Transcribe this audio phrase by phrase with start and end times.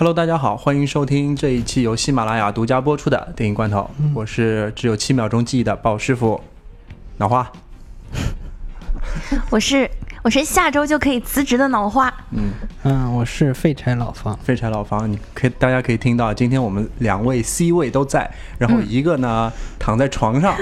[0.00, 3.90] Hello，大家好，欢迎收听这一期由喜马拉雅独家播出的电影罐头。
[4.14, 6.40] 我是只有七秒钟记忆的鲍师傅，
[7.18, 7.46] 脑花。
[9.50, 9.90] 我是
[10.22, 12.10] 我是下周就可以辞职的脑花。
[12.30, 12.50] 嗯，
[12.84, 14.34] 嗯，我是废柴老方。
[14.38, 20.56] 废柴老方，你可以大家可以听到，今天我们两位 C 位都在，然后一个呢、躺在床上，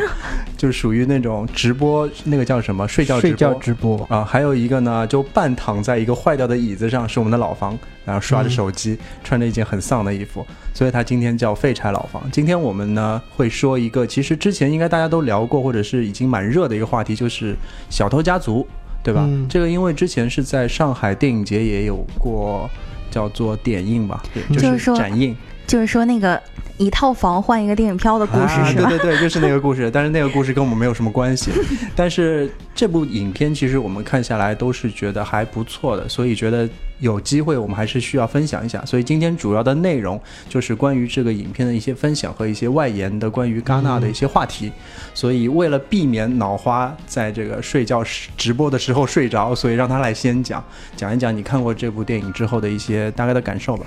[0.58, 12.22] 就是属于那种直播那个叫什么睡觉直睡觉播直播，啊，还有一个呢就半躺在一个坏掉的椅子上，是我们的老房，然后刷着手机，穿着一件很丧的衣服，所以他今天叫废柴老房。
[12.30, 17.56] 今天我们呢会说一个，其实之前应该大家都聊过，或者是已经蛮热的一个话题，就是
[17.88, 18.66] 小偷家族，
[19.02, 19.24] 对吧？
[19.26, 22.68] 嗯这个因为之前是在上海电影节也有过。
[23.10, 25.34] 叫做点映吧，对，就是展映
[25.68, 26.40] 就是说那个
[26.78, 28.88] 一套房换一个电影票的故事、啊，是吧？
[28.88, 31.50] 对对对，就是那个故事， 但是那个故事跟我们没有什么关系。
[31.94, 36.66] 但是这部影片其实我们看下来都是觉得还不错的，所以觉得
[37.00, 38.82] 有机会我们还是需要分享一下。
[38.86, 44.72] 所以今天主要的内容就是关于这个影片的一些分享和一些外延的关于戛纳的一些话题。
[45.12, 50.64] 所以为了避免脑花在这个睡觉时直播的时候睡着，所以让他来先讲
[50.96, 53.84] 讲一讲你看过这部电影之后的一些大概的感受吧。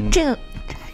[0.00, 0.38] 嗯这个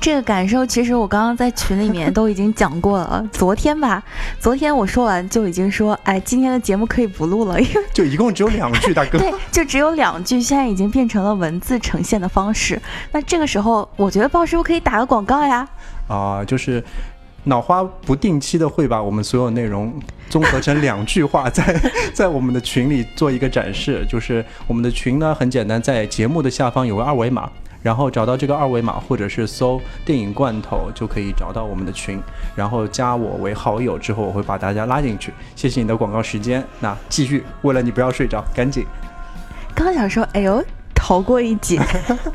[0.00, 3.26] 这个感受，其实我刚刚在群里面都已经讲过了。
[3.32, 4.02] 昨天吧，
[4.38, 9.16] 昨天我说完就已经说，哎，今天的节目可以不录了，因为就一共只有两句，大哥。
[9.18, 12.80] 对，就只有两句，现在已经变成了文字呈现的方式。
[13.12, 15.66] 那这个时候，我觉得鲍师傅可以打个广告呀。
[16.06, 16.84] 啊、就是
[17.44, 19.92] 脑花不定期的会把我们所有内容
[20.28, 21.80] 综合成两句话在，
[22.12, 24.04] 在我们的群里做一个展示。
[24.06, 27.50] 就是我们的群呢很简单，在节目的下方有个二维码，
[27.84, 32.18] 然后找到这个二维码，或者是搜“电影罐头”就可以找到我们的群，
[32.56, 35.34] 然后加我为好友之后，我会把大家拉进去。
[35.54, 36.64] 谢谢你的广告时间。
[36.80, 38.86] 那继续，为了你不要睡着，赶紧。
[39.74, 41.78] 刚想说，哎呦，逃过一劫，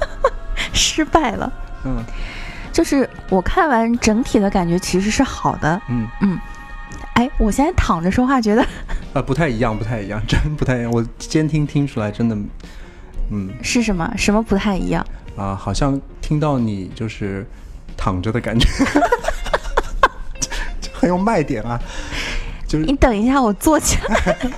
[0.72, 1.52] 失败了。
[1.84, 2.06] 嗯
[2.72, 5.82] 就是我看完整体的感觉其实是好的。
[5.90, 6.40] 嗯嗯，
[7.16, 8.64] 哎，我现在躺着说话，觉得
[9.14, 10.92] 呃，不太一样，不太一样，真不太一样。
[10.92, 12.38] 我监听听出来，真的，
[13.32, 13.50] 嗯。
[13.62, 14.12] 是什么？
[14.18, 15.06] 什么不太一样？
[15.38, 17.46] 啊，好像听到你就是
[17.96, 18.68] 躺着的感觉，
[20.82, 21.80] 这 很有卖点啊。
[22.68, 24.38] 就是你等一下，我坐起来。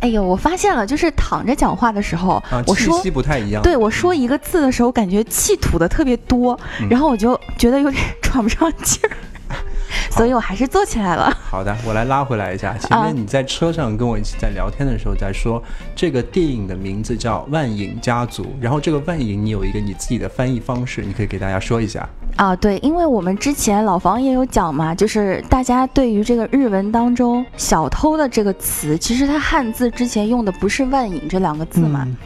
[0.00, 3.60] 哎呦，我发现了，就是躺着讲话的时候，啊，我说气息不太一样。
[3.62, 9.10] 对我说一个字的时候，感觉气吐的特别多，嗯然后我就觉得有点喘不上气儿，
[10.10, 11.36] 所以我还是坐起来了。
[11.50, 12.76] 好的，我来拉回来一下。
[12.78, 15.62] 前啊面你在车上跟我一起在聊天的时候，在说
[15.94, 22.08] 这个电影的名字叫《万影家族》，然后这个万影你有一个你自己的翻译方式，你可以给大家说一下。
[22.36, 32.16] 啊，对，因为我们之前老房也有讲嘛，就是大家对于这个日文当中“小偷”的这个词，其实它汉字之前用的不是“万影”这两个字嘛，嗯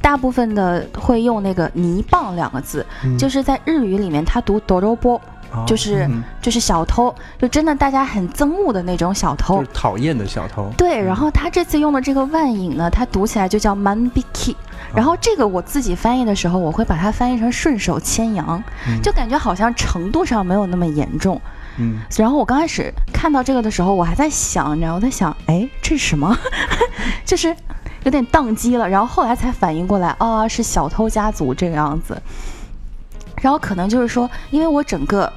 [0.00, 4.80] 大部分的会用那个“泥棒”两个字，嗯就是在日语里面它读“哆
[5.66, 9.70] 就是嗯就是小偷，就真的大家很憎恶的那种小偷就是。
[9.72, 10.70] 讨厌的小偷。
[10.76, 14.54] 对，然后他这次用的这个万影呢，它读起来就叫 manbiki，
[14.94, 21.40] 然后这个我自己翻译的时候，我会把它翻译成顺手牵羊，嗯就感觉好像程度上没有那么严重。
[21.80, 26.36] 嗯，然后我刚开始看到这个的时候，我还在想，你知道，我在想，哎，这是什么？
[27.24, 27.54] 就是
[28.02, 28.88] 有点宕机了。
[28.88, 32.20] 然后后来才反应过来，啊、是小偷家族这个样子。
[33.40, 35.32] 然后可能就是说，因为我整个，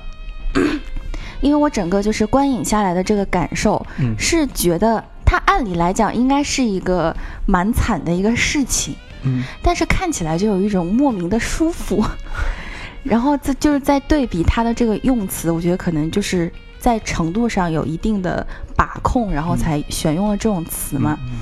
[1.41, 12.03] 因为我整个就是观影下来的这个感受，嗯是觉得它按理来讲应该是一个蛮惨的一个事情，嗯但是看起来就有一种莫名的舒服。
[13.03, 18.45] 然后这就是在对比它的这个用词，我觉得可能就是在程度上有一定的
[18.75, 21.17] 把控，然后才选用了这种词嘛。
[21.23, 21.39] 嗯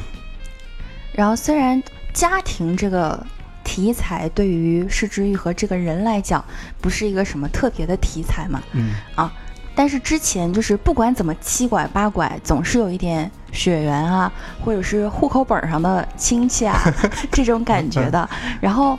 [1.12, 1.84] 然后虽然
[2.14, 3.22] 家庭这个
[3.70, 6.44] 题材对于施之玉和这个人来讲
[6.82, 8.96] 不是一个什么特别的题材嘛，嗯。
[9.14, 9.32] 啊
[9.76, 14.30] 但是之前就是不管怎么七拐八拐，总是有一点血缘啊，
[14.60, 16.78] 或者是户口本上的亲戚啊
[17.32, 18.28] 这种感觉的。
[18.60, 18.98] 然后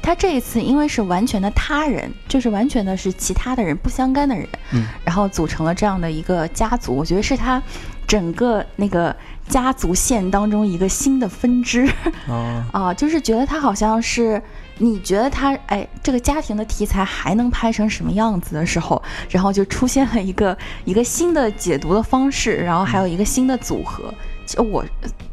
[0.00, 4.86] 他这一次因为是完全的他人，就是完全的是其他的人不相干的人，嗯。
[5.04, 7.60] 然后组成了这样的一个家族，我觉得是他
[8.06, 9.14] 整个那个
[9.48, 11.86] 家族线当中一个新的分支。
[12.28, 14.40] 啊 啊，就是觉得他好像是
[14.78, 24.12] 你觉得他哎，这个家庭的题材还能拍成什么样子的时候，然后就出现了一个一个新的解读的方式，然后还有一个新的组合。
[24.58, 24.84] 我，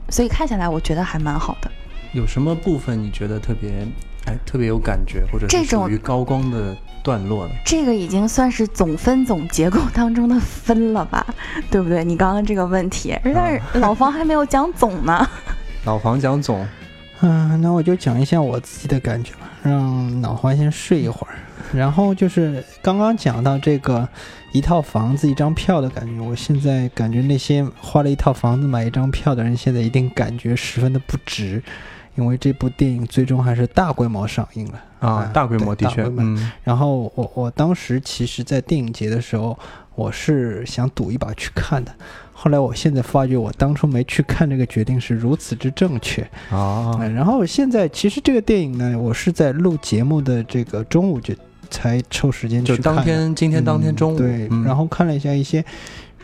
[0.09, 1.69] 所以看下来我觉得还蛮好的。
[2.13, 3.87] 有什么部分你觉得特别
[4.25, 7.53] 哎特别有感觉，或者是这种属于高光的段落呢？
[7.65, 11.25] 这个已经算是总分总结构当中的分了吧，
[11.69, 12.03] 对不对？
[12.03, 15.27] 你刚刚这个问题，但是老房还没有讲总呢。
[15.85, 16.67] 老房讲总，
[17.21, 21.33] 嗯，那我就讲一下我自己的感觉吧，让老黄先睡一会儿。
[21.73, 24.07] 然后就是刚刚讲到这个
[24.51, 31.63] 一套房子一张票的感觉，我现在感觉那些花了一套房子买一张票的人，现在一定感觉十分的不值，
[32.15, 36.51] 因为这部电影最终还是大规模上映了啊，大规模的确，嗯。
[36.63, 39.57] 然后我我当时其实，在电影节的时候，
[39.95, 41.91] 我是想赌一把去看的。
[42.31, 46.97] 后来，我现在发觉，我当初没去看这个决定是如此之正确啊。
[47.15, 51.33] 然后现在，其实这个电影呢，我是在录节目的这个中午就
[51.69, 52.77] 才抽时间去看。
[52.77, 54.17] 就当天，今天当天中午。
[54.17, 55.63] 对，然后看了一下一些，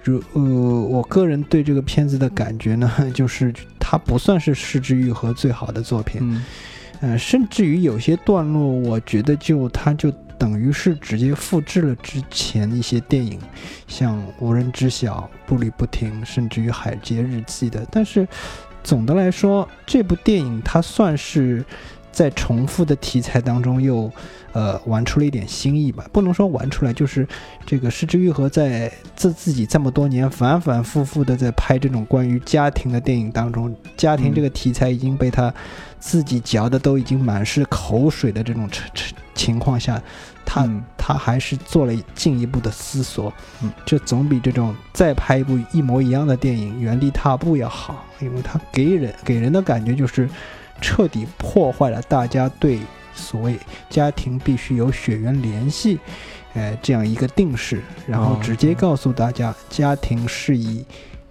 [0.04, 6.22] 如呃，我个人对这个片子的感觉呢， 就是它不算是失之愈合最好的作品。
[6.24, 6.44] 嗯。
[7.02, 10.14] 呃，甚至于有些段落，我觉得就它就。
[10.40, 13.40] 等于是直接复制了之前一些电影，
[13.88, 17.84] 像《无人知晓》《步履不停》，甚至于《海街日记》的。
[17.90, 18.28] 但是，
[18.84, 21.66] 总的来说，这部电影它算是
[22.12, 24.12] 在重复的题材当中又
[24.58, 26.06] 呃玩出了一点新意吧。
[26.12, 27.28] 不能说玩出来，就是
[27.66, 35.54] 这个失之愈合在自自己这么多年反反复复的在拍这种关于家庭的电影当中，家庭这个题材已经被他
[36.00, 38.68] 自己嚼的都已经满是口水的这种。
[39.38, 40.02] 情况下，
[40.44, 40.68] 他
[40.98, 43.32] 他还是做了进一步的思索，
[43.62, 50.28] 嗯，这总比这种再拍一部一模一样的电影原地踏步要好，因为他给人给人的感觉就是
[50.82, 52.80] 彻底破坏了大家对
[53.18, 53.60] 所谓
[53.90, 56.00] 家庭必须有血缘联系，
[56.54, 60.86] 呃，这样一个定式，然后直接告诉大家，家庭是以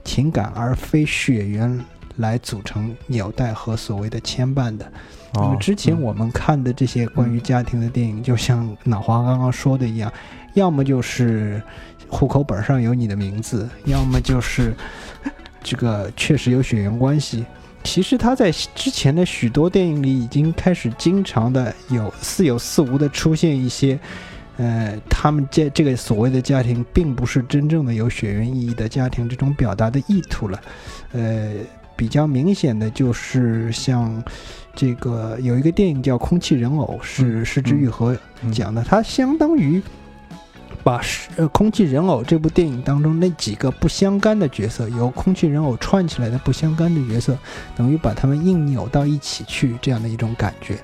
[0.04, 1.82] 情感而非血缘
[2.16, 4.90] 来组成纽带和所谓的牵绊的。
[5.32, 10.12] 那么之前我们看的这些关于家庭的电影，就像脑花刚刚说的一样，
[10.54, 11.62] 要么就是
[12.08, 14.74] 户口本上有你的名字，要么就是
[15.62, 17.44] 这个确实有血缘关系。
[17.86, 23.98] 其实他在之前的许多电影里已经开始经常的有似有似无的出现一些，
[24.58, 30.60] 呃，他们这这个所谓的家庭并不是真正的有血缘意义的家庭这种表达的意图了，
[31.12, 31.52] 呃。
[31.98, 34.22] 比较明显的就是像
[34.74, 38.14] 这个有一个电影叫《空气人偶》，是失之愈合
[38.52, 39.82] 讲的，它相当于
[40.86, 41.00] 把
[41.34, 47.36] 呃《空气人偶》这部电影当中那几个不相干的角色，由空气人偶串起来的不相干的角色，
[47.74, 50.78] 等于把他们硬扭到一起去，这样的一种感觉。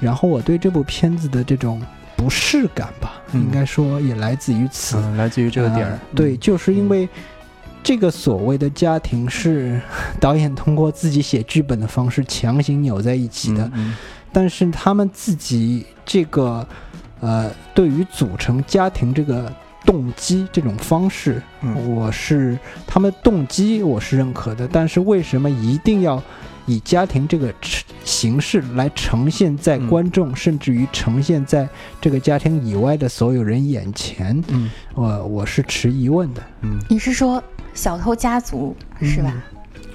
[0.00, 1.80] 然后我对这部片子的这种
[2.16, 5.96] 不适感吧，应该说也来自于此，来自于这个点儿。
[6.16, 7.08] 对，就是因为。
[7.80, 9.80] 这个所谓的家庭是
[10.20, 13.70] 导演通过自己写剧本的方式强行扭在一起的，
[14.30, 16.66] 但是他们自己这个
[17.20, 19.52] 呃，对于组成家庭这个
[19.84, 21.42] 动机这种方式，
[21.86, 26.22] 我是他们动机我是认可的，但是为什么一定要
[26.66, 27.52] 以家庭这个
[28.04, 31.68] 形式来呈现在观众，甚至于呈现在
[32.00, 34.42] 这个家庭以外的所有人眼前？
[34.48, 36.42] 嗯，我我是持疑问的。
[36.62, 37.42] 嗯，你是说？
[37.74, 39.32] 小偷家族是吧？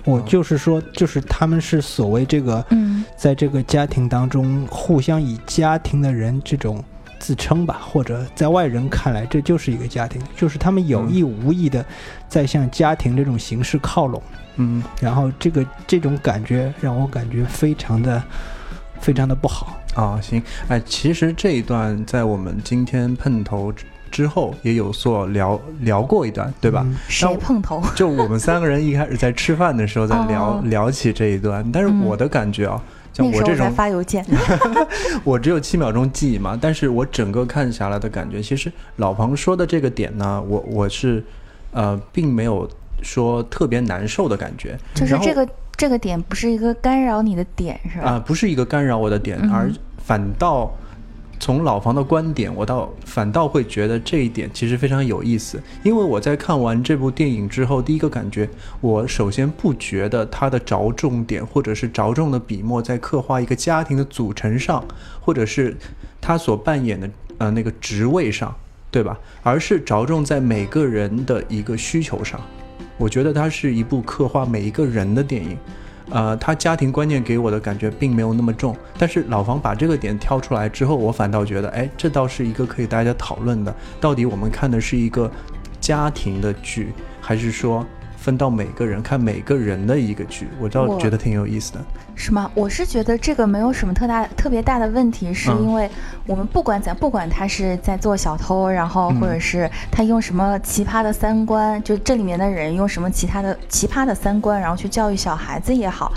[0.05, 2.65] 我就是说，就是他们是所谓这个，
[3.17, 6.81] 在这个家庭当中互相以家庭的人这种
[7.24, 11.86] 自称吧，或者在外人看来这就是一个家庭，就是他们有意无意的
[12.27, 14.22] 在向家庭这种形式靠拢。
[14.58, 18.22] 嗯，然后这个这种感觉让我感觉非常的
[19.00, 20.20] 非常的不好啊。
[20.22, 23.74] 行，哎，其实这一段在我们今天碰头。
[24.13, 26.86] 之后也有所聊聊过一段，对吧？
[27.08, 27.82] 谁碰头？
[27.96, 32.80] 就我们三个人一开始在吃饭的时候在聊 聊起这一段，但是我的感觉啊，
[33.13, 34.25] 像我这种发邮件，
[35.24, 41.24] 我只有七秒钟记忆嘛，但是我整个看下来的感觉，其实老庞说的这个点呢，我我是
[41.72, 42.67] 呃，并没有
[43.01, 48.12] 说特别难受的感觉，就是这个这个点不是一个干扰你的点，是吧？
[48.12, 49.72] 啊，不是一个干扰我的点，而
[50.03, 50.75] 反倒。
[51.39, 58.49] 从老房的观点，我倒反倒会觉得这一点其实非常有意思，因为我在看完这部电影之后，第一个感觉，
[58.79, 64.83] 我首先不觉得它的着重点或者是着重的笔墨在刻画一个家庭的组成上，
[65.19, 65.75] 或者是
[66.21, 67.09] 他所扮演的
[67.39, 68.55] 呃那个职位上，
[68.89, 69.19] 对吧？
[69.41, 72.39] 而是着重在每个人的一个需求上，
[72.97, 75.57] 我觉得它是一部刻画每一个人的电影。
[76.10, 83.74] 呃，他家庭观念给我的感觉并没有那么重，但是老房把这个点挑出来之后，我反倒觉得，哎，这倒是一个可以大家讨论的。
[84.01, 85.31] 到底我们看的是一个
[85.79, 87.86] 家庭的剧，还是说？
[88.24, 91.80] 分到每个人看每个人的一个剧，我倒觉得挺有意思的。
[92.15, 92.50] 是吗？
[92.56, 95.89] 我是觉得这个没有什么特大特别大的问题，是因为
[96.25, 106.13] 我们不管怎不管他是在做小偷，然后或者是他用什么奇葩的三观，就这里面的人用什么其他的奇葩的三观，然后去教育小孩子也好，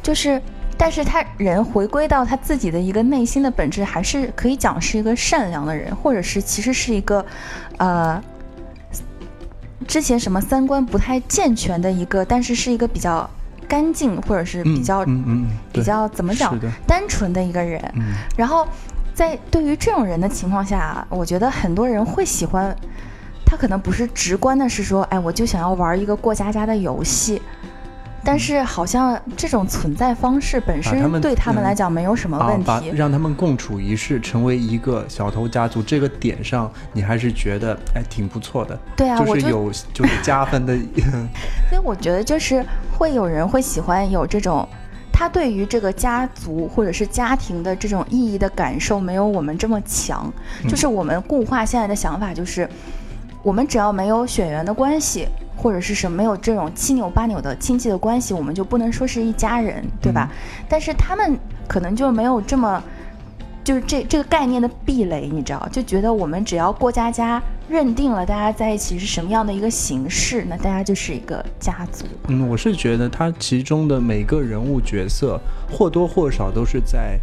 [0.00, 0.40] 就是
[0.78, 7.24] 但是他人回归到他自己的一个内心的本质，还是可以讲是一个善良的人，或者是其实是一个，
[7.78, 8.22] 呃，
[9.90, 13.28] 之前什么三观不太健全的一个，但是是一个比较
[13.66, 16.56] 干净或者是比较、嗯嗯，比较怎么讲，
[16.86, 17.82] 单纯的一个人。
[17.96, 18.64] 嗯然后
[19.12, 22.72] 在对于这种人的情况下，我觉得很多人会喜欢。
[23.44, 27.42] 他可能不是直观的是说，哎，我就想要玩一个过家家的游戏，
[28.22, 31.64] 但是好像这种存在方式本身对他们嗯。
[31.64, 32.90] 来讲没有什么啊问，把题。
[32.94, 40.76] 让他们共处一室，成为一个小偷家族，这个点上，你还是觉得哎挺不错的，对啊，是就有就是加分的，
[41.70, 42.64] 所以我觉得就是
[42.96, 44.68] 会有人会喜欢有这种，
[45.12, 50.32] 他对于这个家族或者是家庭的这种意义的感受没有我们这么强。
[50.68, 52.68] 就是我们固化现在的想法就是，
[53.42, 55.26] 我们只要没有血缘的关系，
[55.60, 60.30] 或者是什么没有这种七扭八扭的亲戚的关系，我们就不能说是一家人，对吧？
[60.68, 61.38] 但是他们
[61.68, 62.82] 可能就没有这么。
[63.62, 72.06] 就是这这个概念的壁垒，你知道，就觉得我们只要过家家认定了大家在一起是什么样的一个形式，那大家就是一个家族。
[72.28, 75.38] 嗯，我是觉得他其中的每个人物角色
[75.70, 77.20] 或多或少都是在，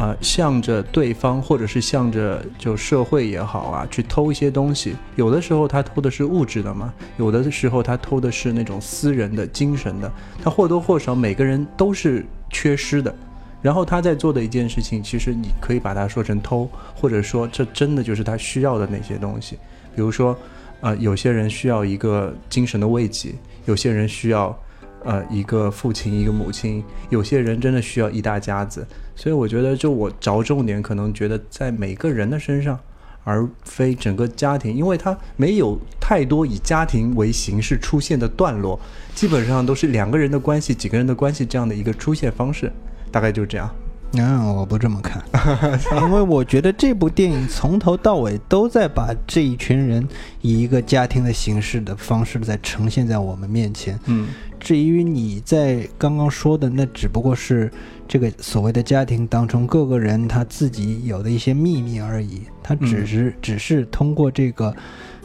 [0.00, 4.96] 呃，向着对方或者是向着就社会也好啊，去偷一些东西。
[5.14, 10.10] 有的时候他偷的是物质的嘛，有的时候他偷的是那种私人的、精神的。
[10.42, 13.14] 他或多或少每个人都是缺失的。
[13.60, 19.58] 然后他在做的一件事情，其实你可以把它说成偷，或者说这真的就是他需要的那些东西。
[19.94, 20.34] 比如说，
[20.80, 23.34] 呃，有些人需要一个精神的慰藉，
[23.66, 24.58] 有些人需要，
[25.04, 28.86] 呃，一个父亲一个母亲，有些人真的需要一大家子。
[29.16, 32.78] 所以我觉得，就我着重点，可能觉得在每个人的身上，
[33.24, 38.78] 而非整个家庭，因为他没有太多以家庭为形式出现的段落，
[39.14, 42.72] 基本上都是两个人的关系、几个人的关系这样的一个出现方式，
[43.10, 43.70] 大概就这样。
[44.14, 45.22] 嗯，我不这么看，
[46.02, 50.04] 因为我觉得这部电影从头到尾都在把这一群人
[50.40, 53.96] 以一个家庭的形式的方式在呈现在我们面前。
[54.06, 54.26] 嗯
[54.60, 57.72] 至于你在刚刚说的，那只不过是
[58.06, 63.06] 这个所谓的家庭当中各个人他自己有的一些秘密而已，他只嗯。
[63.06, 64.74] 是、只是通过这个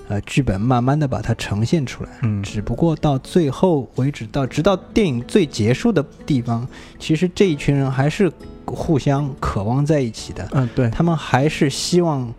[0.07, 2.09] 呃剧本慢慢的把它呈现出来。
[2.23, 2.41] 嗯。
[2.41, 8.31] 只不过到最后为止，到直到电影最结束的地方，其实这一群人还是
[8.65, 12.33] 互相渴望在一起的，嗯，对，他们还是希望，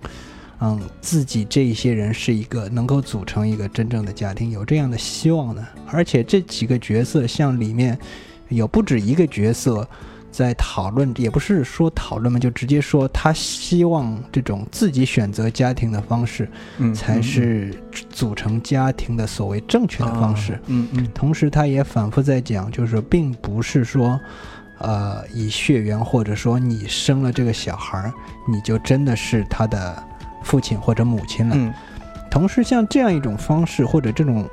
[0.61, 5.67] 嗯，自己这一些人是一个能够组成一个真正的家庭，有这样的希望呢。
[5.87, 7.99] 而且这几个角色，像里面
[8.49, 9.87] 有不止一个角色
[10.31, 16.49] 在讨论，也不是说讨论嘛，就直接说他希望这种自己选择家庭的方式，
[16.79, 17.75] 嗯才是
[18.11, 20.55] 组成家庭的所谓正确的方式。
[20.55, 24.19] 啊嗯嗯同时，他也反复在讲，就是并不是说，
[24.79, 28.13] 呃，以血缘或者说你生了这个小孩儿，
[28.47, 30.03] 你就真的是他的
[30.47, 31.55] 父亲或者母亲了。
[31.59, 31.75] 嗯
[32.29, 34.47] 同时，像这样一种方式或者这种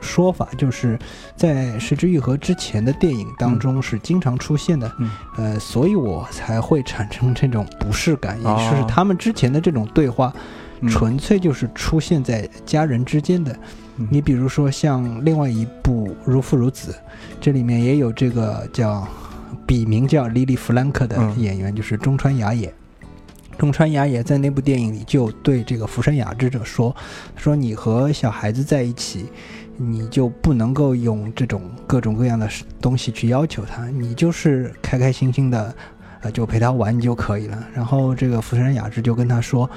[0.00, 0.98] 说法，就是
[1.36, 4.90] 在《失之愈合》之前的电影当中是经常出现的。
[4.98, 10.32] 嗯呃，所以我才会产生这种不适感，也就是哦他们之前的这种对话，
[10.80, 13.52] 嗯纯粹就是出现在家人之间的。
[13.98, 16.92] 嗯你比如说像另外一部《如父如子》，
[17.38, 19.06] 这里面也有这个叫
[19.66, 22.72] 笔名叫莉莉·弗兰克的嗯演员，就是中川雅也。
[23.58, 26.94] 中川雅也在那部电影里就对这个福山雅治者说
[27.36, 29.26] ：“说你和小孩子在一起，
[29.76, 32.48] 你就不能够用这种各种各样的
[32.80, 35.74] 东西去要求他，你就是开开心心的，
[36.20, 39.68] 呃，就陪他玩就可以了。”然后这个福山雅治就跟他说：“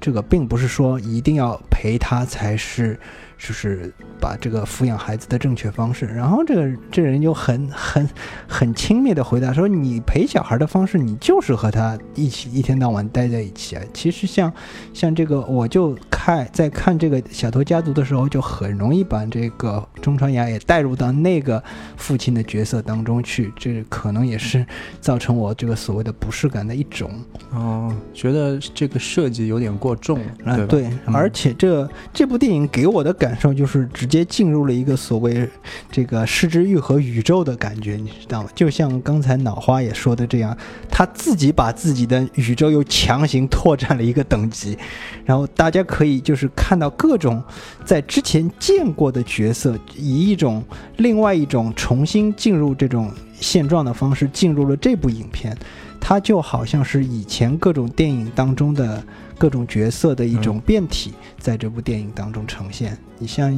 [0.00, 2.98] 这个并不是说一定要陪他才是，
[3.38, 8.08] 就是把这个抚养孩子的正确方式。”然后这个这人就很很
[8.48, 13.82] 很轻蔑的回答说：“你陪小孩的方式，你就是和他一起一天到晚待在一起啊。
[13.92, 14.52] 其实像
[14.92, 21.62] 像这个，我就看在看这个小偷家族的时候，就很容易把这个中川雅也带入到那个
[21.96, 24.64] 父亲的角色当中去，这可能也是
[25.00, 27.10] 造成我这个所谓的不适感的一种。
[27.52, 30.90] 哦，觉得这个设计有点过重了，啊，对？
[31.04, 35.48] 而且这这部电影给我的感受就是直接进入了一个所谓
[35.92, 38.48] 这个失之愈合宇宙的感觉，你知道吗？
[38.52, 40.56] 就像刚才脑花也说的这样，
[40.90, 44.76] 他自己把自己的宇宙又强行拓展了一个等级，
[45.24, 47.40] 然后大家可以就是看到各种
[47.84, 50.64] 在之前见过的角色，以一种
[50.96, 55.56] 另外一种重新进入这种现状的方式进入了这部影片。
[55.98, 59.02] 它就好像是以前各种电影当中的
[59.38, 62.96] 各种角色的一种变体，在这部电影当中呈现。
[63.18, 63.52] 你像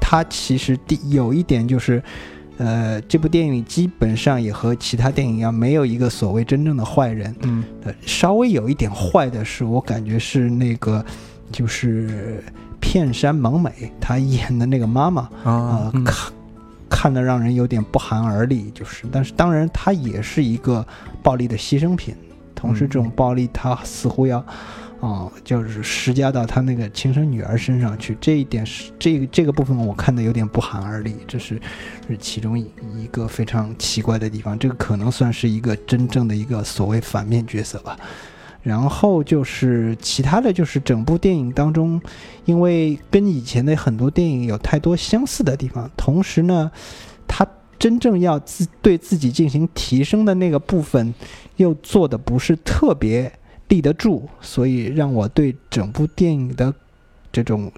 [0.00, 2.02] 他其实第有一点就是，
[2.58, 7.34] 呃，这部电影基本上也和其他电影一样，没有一个所谓真正的坏人。
[7.42, 11.04] 嗯呃，稍微有一点坏的是，我感觉是那个
[11.52, 12.42] 就是
[12.80, 15.28] 片山萌美她演的那个妈妈。
[15.44, 16.32] 啊看
[16.90, 20.84] 看得让人有点不寒而栗，就是，但是当然，她也是一个
[21.22, 22.14] 暴力的牺牲品。
[22.54, 24.44] 同时，嗯这种暴力它似乎要，
[25.00, 28.16] 哦、就是施加到他那个亲生女儿身上去。
[28.20, 31.60] 这一点是这个这个部分，我看的有点不寒而栗，这是
[32.06, 34.58] 是其中一一个非常奇怪的地方。
[34.58, 37.96] 这个可能算是一个真正的一个所谓反面角色吧。
[38.62, 41.98] 然后就是其他的就是整部电影当中，
[42.44, 46.70] 因为跟以前的很多电影有太多相似的地方，同时呢，
[47.26, 47.46] 他
[47.78, 51.14] 真正要自对自己进行提升的那个部分，
[51.56, 53.32] 又做的不是特别
[53.70, 56.74] 立得住，所以让我对整部电影的
[57.32, 57.72] 这种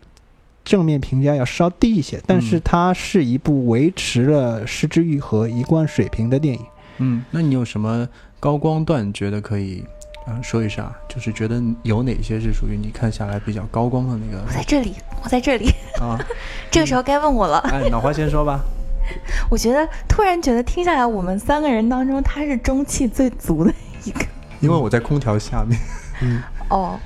[0.65, 2.21] 正面评价要稍低一些。
[2.27, 6.61] 但是嗯它是一部维持了失之愈合一贯水平的电影。
[6.99, 8.09] 嗯，那你有什么
[8.41, 9.85] 高光段觉得可以
[10.27, 10.93] 啊、呃说一下？
[11.09, 15.71] 就是觉得有哪些是属于你看下来比较高光的那个我在这里，我在这里，
[16.01, 16.19] 啊？
[16.71, 17.59] 这个时候该问我了。
[17.71, 18.61] 哎，脑花先说吧。
[19.51, 24.25] 我觉得突然觉得听下来，我们三个人当中，他是中气最足的一个。
[24.63, 25.79] 因为我在空调下面。
[26.23, 26.99] 嗯， 哦，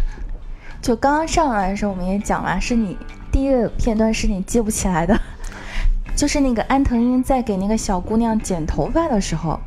[0.80, 2.96] 就刚刚上来的时候，我们也讲了，是你
[3.32, 5.18] 第一个片段是你记不起来的，
[6.14, 9.58] 就是那个安藤英在给那个小姑娘剪头发的时候，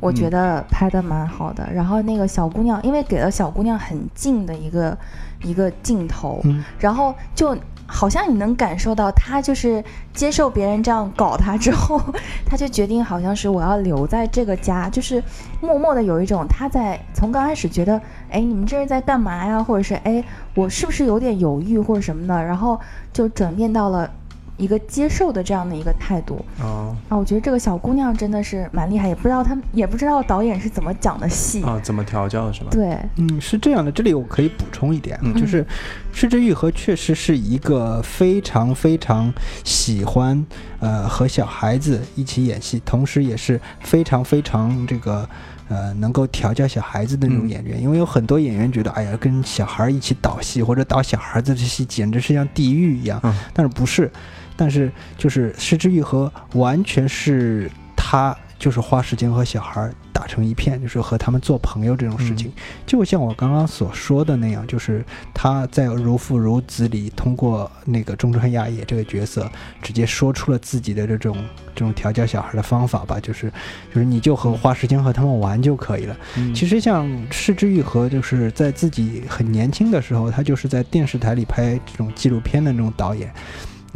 [0.00, 1.68] 我觉得拍的蛮好的。
[1.72, 4.96] 然后那个小姑娘，因为给了小姑娘很近的一个
[5.42, 7.56] 一个镜头，嗯然后就
[7.90, 11.98] 好像你能感受到他就是接受别人这样搞他之后，
[12.46, 15.22] 他就决定好像是我要留在这个家，就是
[15.62, 19.62] 默默的有一种他在从刚开始觉得，哎，你们这是在干嘛呀？
[19.62, 20.22] 或者是哎，
[20.54, 22.78] 我是不是有点犹豫或者什么的，然后
[23.12, 24.10] 就转变到了
[24.58, 26.44] 一个接受的这样的一个态度。
[26.60, 31.62] 哦啊，我觉得这个小姑娘真的是蛮厉害，也不知道他们也不知道导演是怎么讲的戏。
[31.62, 32.68] 啊，怎么调教是吧？
[32.70, 35.64] 对，嗯，是这样的，这里我可以补充一点就是
[36.12, 39.32] 失之愈合确实是一个非常非常
[39.64, 40.44] 喜欢
[40.80, 45.28] 呃和小孩子一起演戏，同时也是非常非常这个。
[45.70, 53.20] 呃，能够调教小孩子的那种嗯演员，因为有很多演员觉得，哎呀，跟小孩一起导戏或者导小孩子的戏，简直是像地狱一样。
[53.22, 54.10] 嗯但是不是，
[54.56, 62.52] 但是就是失之愈合，完全是他就是花时间和小孩打成一片，就是和他们做朋友这种事情。
[62.86, 69.48] 就像我刚刚所说的那样，就是他在《如父如子》里通过那个中川雅也这个角色，
[69.80, 71.36] 直接说出了自己的这种
[71.74, 73.48] 这种调教小孩的方法吧，就是
[73.94, 76.16] 就是你就和花时间和他们玩就可以了。
[76.36, 83.32] 嗯其实像失之愈合，就是在自己很年轻的时候，他就是在电视台里拍这种纪录片的那种导演。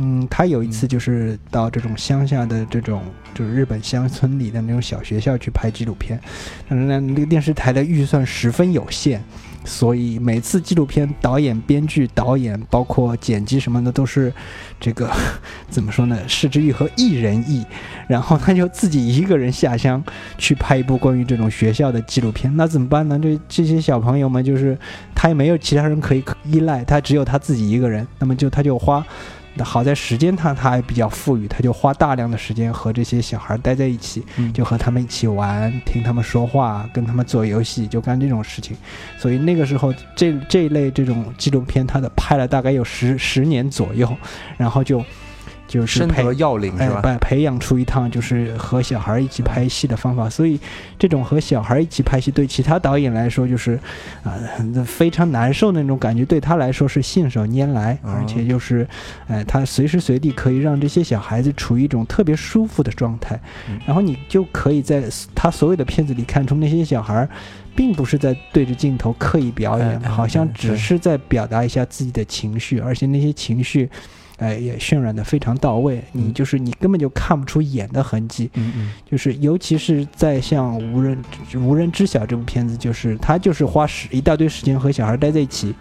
[0.04, 6.20] 嗯，他有一次就是到这种乡下的这种就是日本乡村里的那种小学校去拍纪录片，
[6.68, 9.20] 但是呢，那个电视台的预算十分有限，
[9.64, 14.32] 所以每次纪录片导演、编剧、导演包括剪辑什么的都是
[14.80, 15.08] 这个
[15.70, 16.18] 怎么说呢？
[16.26, 17.64] 失之愈合一人意，
[18.08, 20.02] 然后他就自己一个人下乡
[20.36, 23.16] 去拍一部关于这种学校的纪录片，那怎么办呢？
[23.22, 24.76] 这这些小朋友们就是
[25.14, 29.06] 他也没有其他人可以依赖，他只有他自己一个人，那么就他就花。
[29.54, 38.76] 那好在时间他他还比较富裕，他就花大量的时间和这些小孩待在一起，嗯就和他们一起玩，听他们说话，跟他们做游戏，就干这种事情。
[39.18, 44.10] 所以那个时候，这这一类这种纪录片，他的拍了大概有十十年左右，
[44.56, 45.04] 然后就
[45.72, 47.00] 就是培深得要领哎是吧？
[47.00, 50.28] 培培养出一趟就是和小孩一起拍戏的方法。
[50.28, 50.60] 所以
[50.98, 53.72] 这种和小孩一起拍戏，对其他导演来说就是
[54.22, 58.86] 啊、呃非常难受的那种感觉，对他来说是信手拈来，哦而且就是
[59.28, 65.02] 哎、他随时随地可以让这些小孩子处于一种特别舒服的状态，嗯然后你就可以在
[65.34, 67.28] 他所有的片子里看出那些小孩儿。
[67.74, 73.88] 并不是在对着镜头刻意表演，好像只是在表达一下自己的情绪，而且那些情绪，
[74.42, 76.02] 哎，也渲染的非常到位。
[76.12, 76.34] 你嗯。
[76.34, 78.92] 就是你根本就看不出演的痕迹，嗯嗯。
[79.08, 81.16] 就是尤其是在像无人
[81.54, 85.74] 无人知晓这部片子，就是他就是花时一大堆时间和小孩待在一起，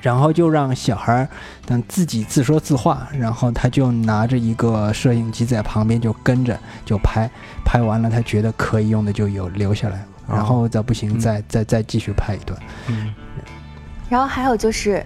[0.00, 1.26] 然后就让小孩
[1.64, 7.30] 等自己自说自话，然后他就拿着一个摄影机在旁边就跟着就拍，
[7.64, 11.20] 拍完了他觉得可以用的就有留下来，然后再不行嗯。
[11.20, 12.58] 再再再继续拍一段。
[12.88, 13.14] 嗯。
[14.10, 15.02] 然后还有就是，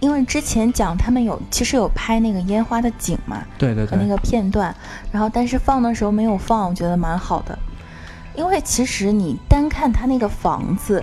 [0.00, 4.74] 因为之前讲他们有其实有拍那个烟花的景嘛，对对对，和那个片段，
[5.12, 7.58] 然后但是放的时候没有放，我觉得蛮好的。
[8.34, 11.02] 因为其实你单看他那个房子，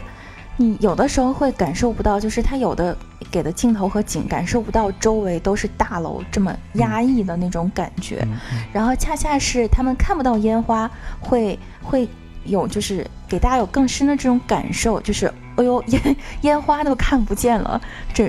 [0.55, 2.97] 你有的时候会感受不到，就是他有的
[3.29, 8.25] 给的镜头和景感受不到周围都是大楼这么压抑的那种感觉，
[8.73, 12.07] 然后恰恰是他们看不到烟花，会会
[12.45, 17.79] 有就是给大家有更深的这种感受，就是哎呦烟 烟花都看不见了，
[18.13, 18.27] 这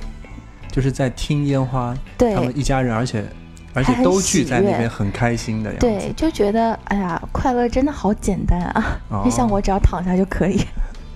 [0.79, 3.25] 就是在听烟花，对他们一家人，而且
[3.75, 5.85] 而且都聚在那边，很开心的样子。
[5.85, 9.01] 对，就觉得哎呀，快乐真的好简单啊！
[9.11, 10.61] 哦就像我只要躺下就可以。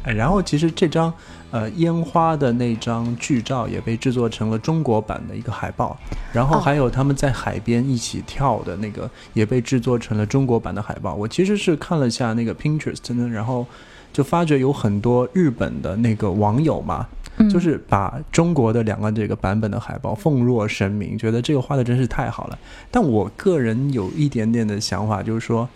[0.03, 1.14] 哎然后其实这张
[1.53, 5.96] 呃烟花的那张剧照也被制作成了中国版的一个海报，
[6.33, 11.14] 然后哦还有他们在海边一起跳的那个也被制作成了中国版的海报。
[11.14, 13.64] 我其实是看了下那个 Pinterest 呢，然后
[14.12, 17.07] 就发觉有很多日本的那个网友嘛，
[17.38, 22.59] 嗯，就是把中国的两个这个版本的海报奉若神明，觉得这个画的真是太好了。
[22.90, 25.68] 但我个人有一点点的想法，就是说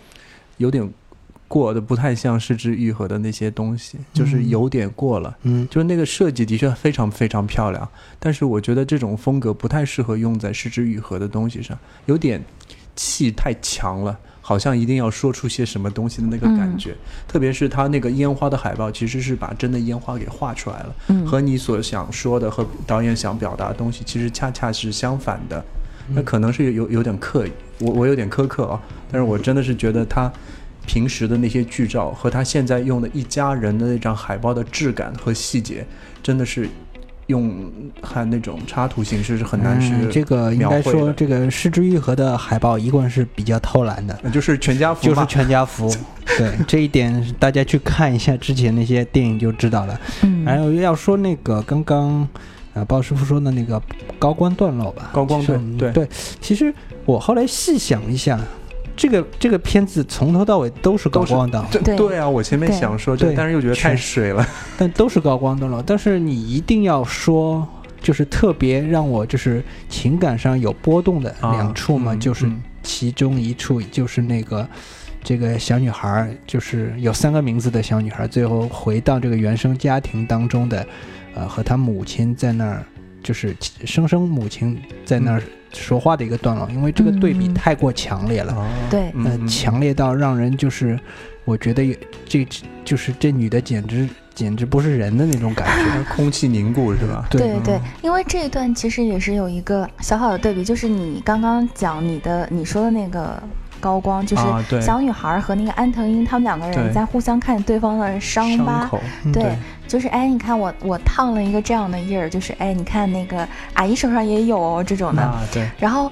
[0.58, 0.88] 有点
[1.48, 5.36] 过的不太像失之愈合的那些东西，就是嗯有点过了。
[5.42, 7.88] 嗯就是那个设计的确非常非常漂亮，
[8.18, 12.42] 但是我觉得这种风格不太适合用在失之愈合的东西上，有点
[12.96, 16.94] 气太强了，好像一定要说出些什么东西的那个感觉。
[17.26, 25.58] 特别是他那个烟花的海报，其实是把真的烟花给画出来了，嗯和你所想说的和导演想表达的东西，其实恰恰是相反的。
[26.08, 28.80] 嗯那可能是有有点刻意，我我有点苛刻啊，
[29.10, 30.32] 但是我真的是觉得他
[30.86, 35.84] 平时的那些剧照和他现在用的一家人的那张海报的质感和细节，
[36.22, 36.68] 真的是
[37.26, 45.26] 用看那种插图形式是很难去、嗯这个应该说，这个失之愈合的海报一贯是比较偷懒的，就是全家福就是。
[45.26, 45.92] 全家福。
[46.38, 49.98] 对这一点，大家去看一下之前那些电影就知道了。
[50.22, 52.28] 嗯，还有要说那个刚刚，
[52.74, 53.80] 啊，鲍师傅说的那个
[54.18, 56.08] 高光段落吧，高光就是对对
[56.40, 58.38] 其实我后来细想一下，
[58.96, 64.46] 这个这个片子从头到尾都是高光档，这对对啊，我前面想说但是又觉得太水了。
[64.78, 65.82] 但都是高光段落。
[65.82, 67.66] 但是你一定要说，
[68.00, 74.66] 就是特别让我就是情感上有波动的啊两处嘛，嗯就是嗯其中一处就是那个。
[75.28, 80.86] 这个小女孩儿就是有三个名字的小女孩儿，最后回到这个原生家庭当中的，
[81.34, 82.86] 呃，和她母亲在那儿，
[83.24, 83.52] 就是
[83.84, 85.42] 生生母亲在那儿
[85.80, 88.52] 说话的一个段落，因为这个对比嗯太过强烈了。
[88.54, 90.98] 哦对呃，嗯嗯强烈到让人就是，
[91.44, 92.46] 我觉得也这
[92.84, 96.02] 就是这女的简直简直不是人的那种感觉。
[96.14, 97.26] 空气凝固是吧？
[97.30, 103.42] 对对对，因为这一段其实也是有一个小小的对比，就是你刚刚讲你的你说的那个
[103.86, 108.90] 高光，就是小女孩和那个安藤英他们两个人在互相看对方的伤疤，
[109.32, 116.10] 对，就是哎，你看我我烫了一个这样的印儿，就是哎，你看那个阿姨手上也有哦这种的，啊，对，然后。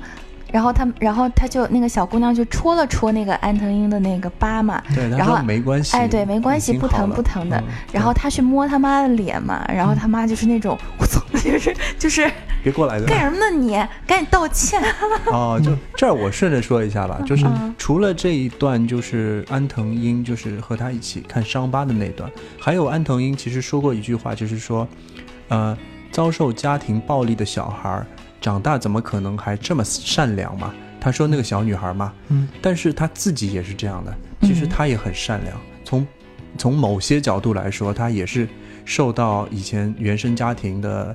[0.54, 12.30] 然后他，然后他就那个小姑娘就戳了戳那个安藤英的那个疤嘛，对，他然后说没关系，哎对没关系不疼不疼的嗯然后他去摸他妈的脸嘛，然后他妈就是那种，我操，就是就是
[12.64, 13.72] 别过来的干什么呢你？
[14.06, 14.82] 赶紧道歉。
[15.30, 24.88] 哦，就这儿我顺着说一下吧，就是嗯除了这一段，就是安藤英就是和他一起看伤疤的那段，还有安藤英其实说过一句话，就是说，
[25.48, 25.76] 呃，
[26.10, 28.06] 遭受家庭暴力的小孩儿
[28.40, 30.72] 长大怎么可能还这么善良嘛？
[30.98, 35.54] 他说那个小女孩嘛，嗯，但是他自己也是这样的，其实嗯他也很善良。
[35.84, 36.06] 从
[36.56, 38.48] 从某些角度来说，他也是
[38.86, 41.14] 受到以前原生家庭的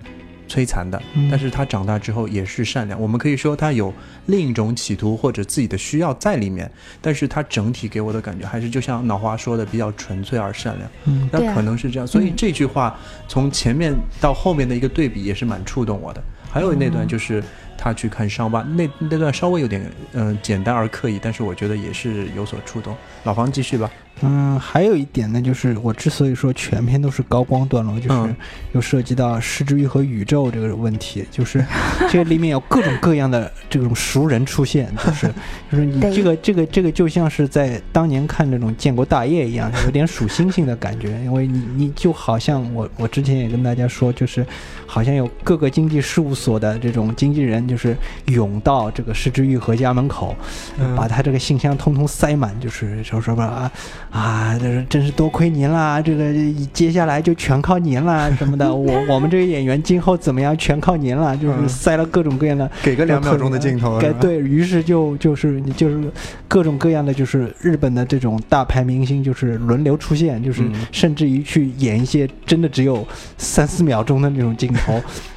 [0.49, 2.99] 摧残的，嗯但是他长大之后也是善良。
[2.99, 3.93] 我们可以说他有
[4.25, 10.89] 另一种企图或者自己的需要在里面，但是他整体给我的感觉还是就像脑花说的，比较纯粹而善良。
[11.05, 16.21] 嗯那可能是这样，所以嗯这句话从前面到后面的一个对比也是蛮触动我的。
[16.51, 17.43] 还有那段嗯就是
[17.77, 19.81] 他去看伤疤，那那段稍微有点
[20.13, 22.95] 嗯、呃简单而刻意，但是我觉得也是有所触动。
[23.23, 23.89] 老房继续吧。
[24.21, 28.36] 嗯，还有一点呢，就是我之所以说全篇都是高光段落，就是嗯。
[28.73, 31.65] 又涉及到失之欲和宇宙这个问题，就是
[32.08, 35.27] 这里面有各种各样的这种熟人出现，就是
[35.71, 44.45] 就是你这个这个这个就像是在当年看那种建国大业一样，有点数星星的感觉，因为你你就好像我我之前也跟大家说，就是
[44.91, 50.36] 好像有各个经济事务所的这种经纪人，就是涌到这个失之愈合家门口，
[50.80, 53.71] 嗯把他这个信箱通通塞满，就是说什么啊
[54.10, 56.34] 啊，这是真是多亏您啦，这个
[56.73, 62.67] 接下来就全靠您啦 什么的，我我们这个演员今后怎么样全靠您了，就是嗯塞了各种各样的。
[62.82, 66.02] 给个两秒钟的镜头，给，对于是就就是就是
[66.47, 74.79] 各种各样的就是日本的这种大牌明星就是轮流出现，就是嗯甚至于去演一些真的只有三四秒钟的那种镜头。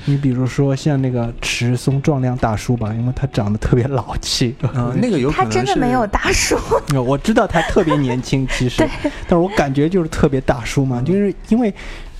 [0.04, 6.56] 你比如说像那个迟松壮亮大叔吧，因为他长得特别老气，嗯， 那个有可他真的没有大叔，
[7.06, 11.72] 我知道他特别年轻，其实，但是我感觉就是特别大叔嘛，就是因为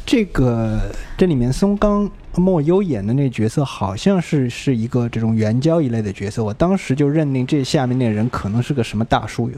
[0.07, 0.81] 这个
[1.17, 9.51] 这里面松冈莫优演的那角色好像是是一个这种援交一类的角色，我当时就认定这下面那人可能是个什么大叔。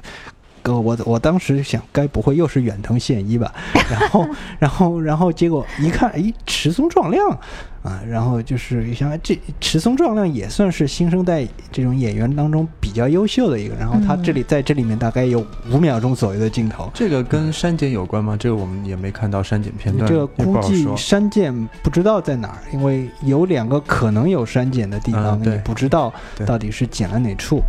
[0.64, 3.52] 哥，我我当时想，该不会又是远藤宪一吧？
[3.90, 4.26] 然后，
[4.58, 7.38] 然后，然后，结果一看，哎，池松壮亮
[7.84, 8.00] 啊！
[8.08, 13.74] 然后就是想，这池松壮亮也算是新生代这种演员当中比较优秀的一个。
[13.76, 16.90] 然后他这里在这里面大概有五秒钟左右的镜头。
[16.94, 18.36] 这个跟删减有关吗？
[18.40, 20.08] 这个我们也没看到删减片段。
[20.08, 26.10] 这个估计删减不知道在哪儿，因为有两个可能有删减的地方，你不知道
[26.46, 27.60] 到底是剪了哪处。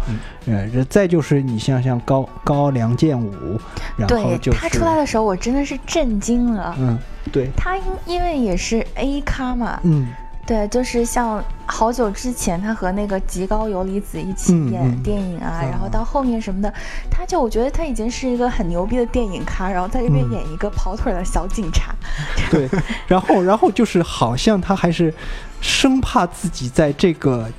[0.46, 3.60] 呃，再就是你像像高高梁健武，
[3.98, 6.74] 然后就他出来的时候，我真的是震惊了。
[6.80, 6.98] 嗯，
[7.32, 10.08] 对，他因因为也是 A 咖嘛，嗯，
[10.46, 16.74] 对，就是像好久之前他和那个极高游离子一起演电影啊，然后到后面什么的，
[17.10, 21.94] 他就我觉得他已经是一个很牛逼的电影咖，然后在这边演一个跑腿的小警察。
[22.52, 22.70] 对，
[23.08, 25.14] 然后然后就是好像他还是
[25.62, 27.50] 生怕自己在这个。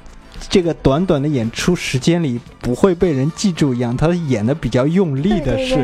[0.49, 5.75] 这个短短的演出时间里不会被人记住一样，他演的比较用力的是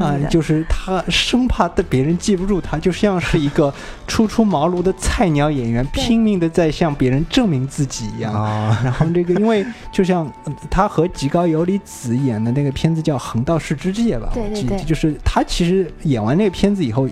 [0.00, 3.72] 啊，就是他生怕的别人记不住他，就像是一个
[4.06, 8.32] 初出茅庐的菜鸟演员，拼命的在向别人证明自己一样。
[8.82, 10.30] 然后这个，因为就像
[10.70, 17.08] 他和吉高由里子演的那个片子叫《横道世之介》吧，对对对，就是他其实演完那个片子以后。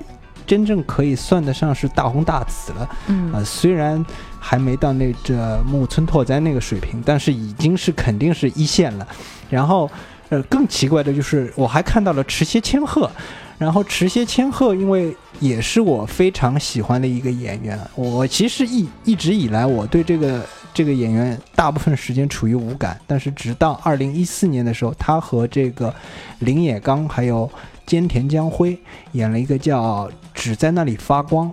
[0.52, 4.04] 真正可以算得上是大红大紫了，嗯啊，虽然
[4.38, 9.08] 还没到那这木村拓哉那个水平，但是已经是肯定是一线了。
[9.48, 9.90] 然后，
[10.28, 13.10] 呃，更奇怪的就是我还看到了池歇千鹤，
[13.56, 25.94] 然后池歇千鹤因为也是我非常喜欢的一个演员，我其实一一直以来我对这个这个演员大部分时间处于无感，但是直到二零一四年的时候，他和这个
[26.40, 27.50] 林野刚还有。
[27.86, 28.78] 菅田将晖
[29.12, 31.52] 演了一个叫《只在那里发光》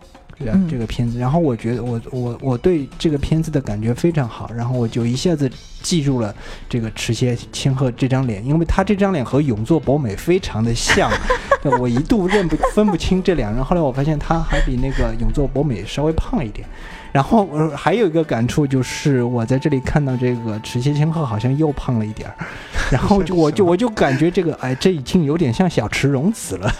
[0.69, 6.33] 这个片子，然后我觉得我我我对这个片子的感觉非常好，然后我就一下子记住了
[6.69, 11.11] 这个池歇千鹤这张脸，因为他这张脸和永作博美非常的像，
[11.81, 16.65] 我一度认不分不清这两人，后来我发现他还比那个永作博美稍微胖一点。
[17.11, 22.35] 然后呃，还有一个感触就是，我在这里看到这个池千千鹤好像又胖了一点儿，
[22.91, 26.71] 然后就我就我就感觉这个哎，这已经有点像小池荣子了。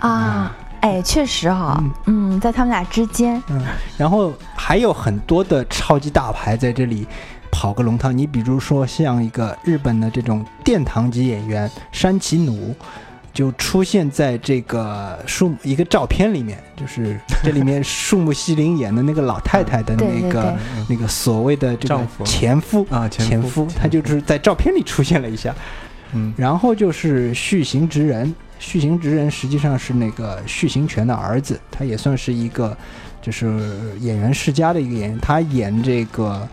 [0.00, 0.56] 啊！
[0.80, 3.64] 哎，确实哈，嗯，在他们俩之间，嗯，
[3.96, 7.06] 然后还有很多的超级大牌在这里
[7.50, 12.74] 跑个龙套，你比如说像一个日本的这种殿堂级演员山崎努。
[13.38, 20.56] 就出现在这个树一个照片里面，就是 这里面树木希林演的那个老太太的那个
[20.88, 25.54] 那个所谓的这个前夫啊前夫，他就是在照片里出现了一下，
[26.14, 32.76] 嗯，然后就是续行直人，续行直人实际上是那个续行权的儿子，他也算是一个
[33.22, 36.48] 就是演员世家的一个演员，他演这个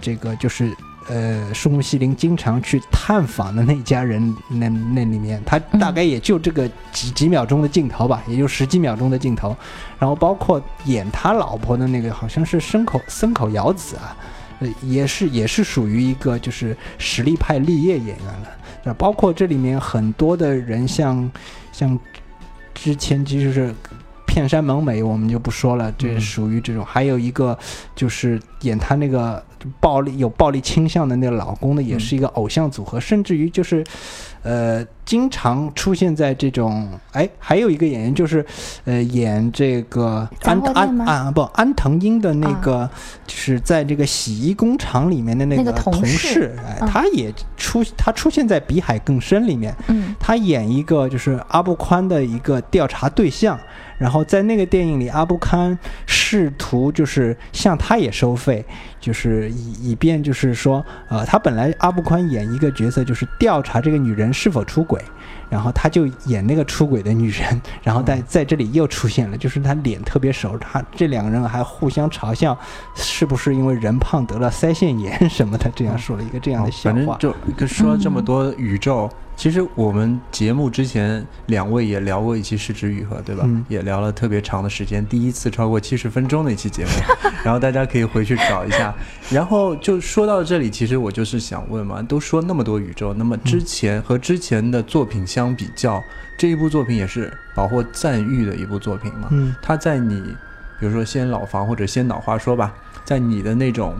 [0.00, 0.74] 这个就是。
[1.06, 9.54] 呃，树木希林经常去探访的那家人，那那里面，他大概也就这个几几秒钟的镜头吧，也就十几秒钟的镜头。
[9.98, 14.16] 然后包括演他老婆的那个，好像是森口森口遥子啊，
[14.60, 18.48] 呃，也是也是属于一个就是实力派立业演员了。
[18.82, 21.30] 那包括这里面很多的人，像
[21.70, 21.98] 像
[22.72, 23.74] 之前其实是
[24.26, 26.82] 片山萌美，我们就不说了，这属于这种。
[26.82, 27.58] 还有一个
[27.94, 29.44] 就是演他那个。
[29.80, 33.84] 暴力有暴力倾向的那个老公呢，也是一个偶像组合，甚至于就是，
[34.42, 36.88] 呃，经常出现在这种。
[37.12, 38.44] 哎，还有一个演员就是，
[38.84, 42.88] 呃，演这个安安啊不安藤英的那个，
[43.26, 53.58] 就是在这个洗衣工厂里面的那个同事，哎，他也出他出现在《比海更深》里面，嗯，他演一个就是阿布宽的一个调查对象。
[53.98, 58.64] 然后在那个电影里，阿布堪试图就是向他也收费，
[59.00, 65.00] 就是以以便就是说，呃，他本来阿布宽演一个角色就是调查这个女人是否出轨，
[65.48, 72.58] 然后他就演那个出轨的女人， 然后在在这里又出现了，就是他脸特别熟，他这两个人还互相嘲笑，
[72.94, 76.96] 是不是因为人胖得了腮腺炎什么的，这样说了一个这样的笑话。
[76.96, 79.08] 反正就说了这么多宇宙。
[79.36, 83.48] 其实我们节目之前两位也聊过一期《失之愈合》，对吧？
[83.68, 86.90] 也聊了特别长的时间，第一次超过七十分钟的一期节目，
[87.44, 88.94] 然后大家可以回去找一下。
[89.30, 96.02] 然后就说到这里，其实我就是想问嘛，都说那么多宇宙，那么之前和之前的作品相比较，
[96.38, 99.28] 这一部作品也是饱获赞誉的一部作品嘛？
[99.32, 100.22] 嗯，它在你，
[100.78, 102.72] 比如说先老房或者先老话说吧，
[103.04, 103.94] 在你的那种。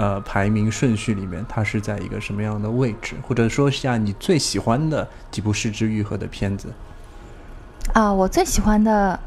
[0.00, 3.16] 呃，排名顺序里面，它是在一个什么样的位置？
[3.20, 6.72] 或者说下你最喜欢的几部失之愈合的片子？
[7.92, 9.20] 啊，我最喜欢的，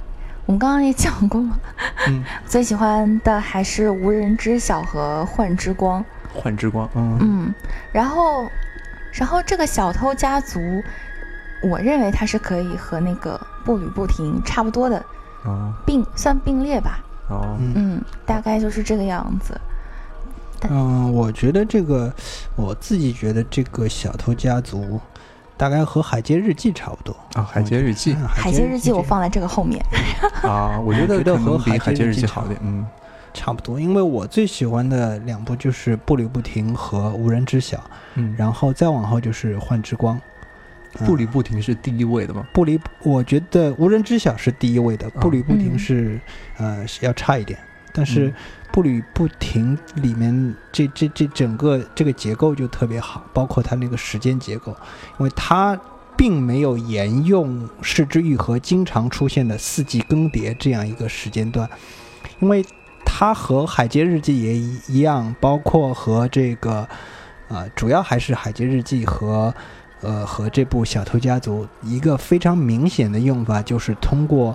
[0.47, 1.59] 我们刚刚也讲过了，
[2.07, 6.03] 嗯，最喜欢的还是无人知晓和幻之光。
[6.33, 7.53] 幻之光，嗯嗯，
[7.91, 8.47] 然后，
[9.12, 10.59] 然后这个小偷家族，
[11.62, 14.97] 我认为它是可以和那个步履不停差不多的
[15.45, 16.99] 哦并算并列吧。
[17.29, 19.53] 哦，嗯嗯，大概就是这个样子。
[20.69, 22.13] 嗯，我觉得这个，
[22.56, 24.99] 我自己觉得这个小偷家族，
[25.58, 27.15] 大概和《海街日记》差不多。
[27.34, 28.13] 啊，海街日记。
[28.13, 29.84] 嗯海街日记我放在这个后面。
[30.43, 32.86] 啊，我觉得觉得和海海街日记好点，嗯。
[33.36, 37.78] 差不多，因为我最喜欢的两部就是《步履不停》和《无人知晓》，
[38.13, 40.15] 嗯，然后再往后就是《幻之光》。
[40.19, 42.45] 嗯步履不停是第一位的吗？
[42.54, 45.80] 步履，我觉得《无人知晓》是第一位的，啊步履不停嗯。
[45.80, 46.19] 是、
[46.58, 47.58] 呃是要差一点，
[47.91, 48.34] 但是嗯
[48.73, 54.75] 步履不停里面这这这整个这个结构就特别好，包括它那个时间结构，
[55.19, 55.79] 因为它
[56.17, 61.69] 并没有沿用失之愈合经常出现的四季更迭这样一个时间段，
[62.39, 62.65] 因为
[63.05, 66.89] 它和《海街日记》也一一样，包括和这个
[67.49, 69.53] 呃主要还是《海街日记》和。
[70.05, 74.53] 呃，和这部《小偷家族》一个非常明显的用法，就是通过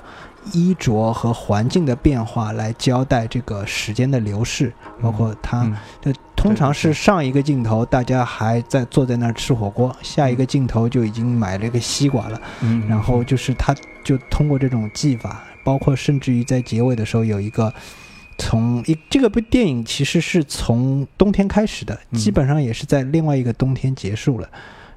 [0.52, 4.72] 衣着和环境的变化来交代这个时间的流逝，
[5.02, 5.76] 包括它嗯。
[6.00, 13.74] 这通常是上一个镜头大家还在坐在那儿吃火锅，下一个镜头就已经买了一个西瓜了，嗯，然后就是他
[14.04, 17.72] 就通过这种技法，包括甚至于在结尾的时候有一个。
[18.40, 22.18] 从一这个部电影其实是从冬天开始的，嗯。
[22.20, 24.48] 基本上也是在另外一个冬天结束了，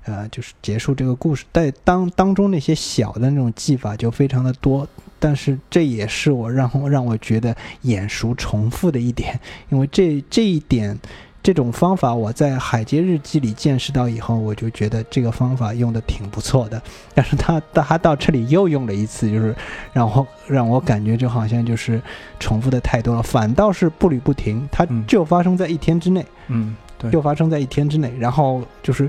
[0.06, 1.46] 呃，就是结束这个故事。
[1.54, 4.88] 在当当中那些小的那种技法就非常的多，
[5.20, 10.98] 但是这也是我让我让我觉得眼熟重复的一点，因为这这一点
[11.44, 16.82] 这种方法我在《海街日记》里见识到以后，我就觉得这个方法用的挺不错的。
[17.14, 19.56] 但是他他到这里又用了一次，就是
[19.94, 22.02] 让我让我感觉就好像就是
[22.40, 29.08] 重复的太多了，反倒是步履不停，它嗯就发生在一天之内，嗯，对，就发生在一天之内，然后就是。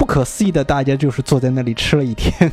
[0.00, 2.50] 不可思议的，大家就是坐在那里吃了一天，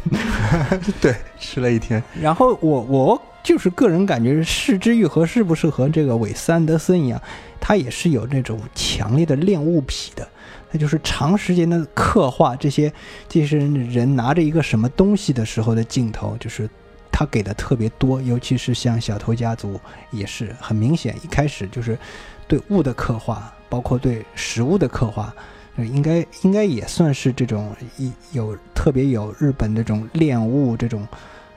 [0.99, 7.19] 对，吃了一天，然后我我就是个人感觉，是之愈合是不是和这个韦斯安德森一样，
[7.57, 10.27] 他也是有那种强烈的恋物癖的，
[10.69, 12.91] 他就是长时间的刻画这些
[13.29, 16.69] 这些人拿着一个什么东西的时候的镜头，就是
[17.09, 19.79] 他给的特别多，尤其是像小偷家族
[20.11, 21.97] 也是很明显，一开始就是
[22.45, 25.33] 对物的刻画，包括对食物的刻画。
[25.77, 31.07] 呃应该应该也算是这种一有特别有日本这种恋物这种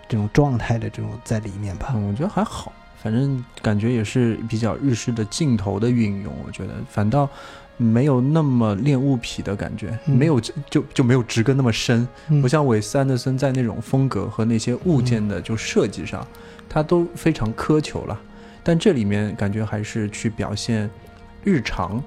[0.08, 1.90] 这种状态的这种在里面吧。
[1.94, 7.28] 嗯，我觉得还好，反正感觉也是比较日式的镜头的运用，我觉得反倒
[7.76, 16.26] 没有那么恋物癖的感觉，嗯没有就就没有直根那么深，嗯不像韦斯安德森在那种风格和那些物件的就设计上，
[16.68, 18.20] 他都非常苛求了，
[18.62, 20.90] 但这里面感觉还是去表现
[21.42, 22.02] 日常。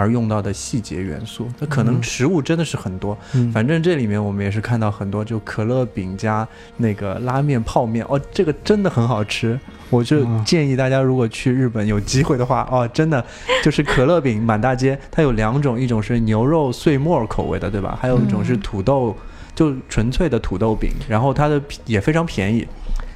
[0.00, 2.02] 而用到的细节元素，那可能嗯。
[2.02, 3.52] 食物真的是很多，嗯。
[3.52, 9.60] 反正这里面我们也是看到很多，就可乐饼加那个拉面泡面，哦，这个真的很好吃。
[9.90, 13.22] 我就嗯建议大家，如果去日本有机会的话，哦，真的
[13.62, 17.98] 就是可乐饼满大街，它有两种，一种是牛肉碎末口味的，对吧？
[18.00, 18.60] 还有一种是嗯。
[18.60, 19.14] 土豆，
[19.54, 22.66] 就纯粹的土豆饼，然后它的也非常便宜，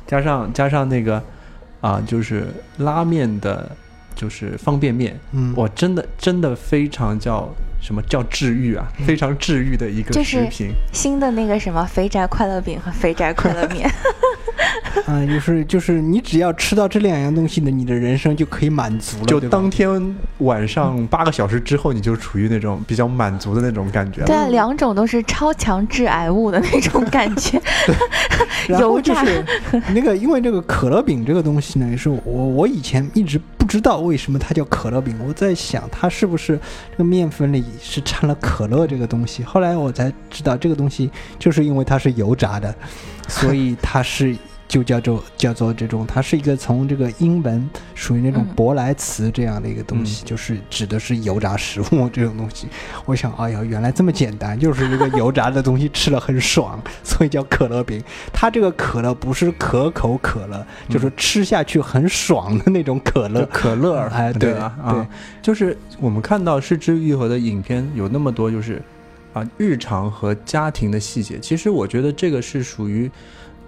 [0.06, 1.22] 加上加上那个
[1.80, 3.70] 啊，就是拉面的，
[4.14, 7.48] 就是方便面，嗯，我真的真的非常叫
[7.80, 10.70] 什么叫治愈啊，非常治愈的一个就是食品。
[10.92, 13.90] 新的那个什么肥宅快乐饼和肥宅快乐面，
[15.06, 24.26] 啊，就是就是你只要吃到这两样东西呢，你的人生就可以满足了，就当天晚上八个小时之后，你就处于那种比较满足的那种感觉了。
[24.26, 27.60] 对啊，两种都是超强致癌物的那种感觉。
[28.66, 29.44] 然后油炸就是
[29.92, 36.60] 那个，因为这个可乐饼这个东西呢，也是我我以前一直不知道为什么它叫可乐饼，我在想它是不是
[36.90, 42.74] 这个面粉里是掺了可乐这个东西，后来我才知道这个东西就是因为它是油炸的，
[43.26, 44.36] 所以它是。
[44.74, 52.66] 就叫做叫做这种，它是一个从这个英文属于那种嗯舶来词这样的一个东西，就是指的是油炸食物这种东西。
[53.04, 58.02] 我想，哎呀，原来这么简单，就是一个油炸的东西吃了很爽，所以叫可乐饼。
[58.32, 63.46] 它这个可乐不是可口可乐，就是吃下去很爽的那种可乐。
[63.52, 64.76] 可乐儿，哎对对吧？
[64.82, 65.08] 对啊，
[65.40, 68.82] 就是我们看到失之愈合的影片有那么多，就是
[69.34, 71.38] 啊日常和家庭的细节。
[71.38, 73.08] 其实我觉得这个是属于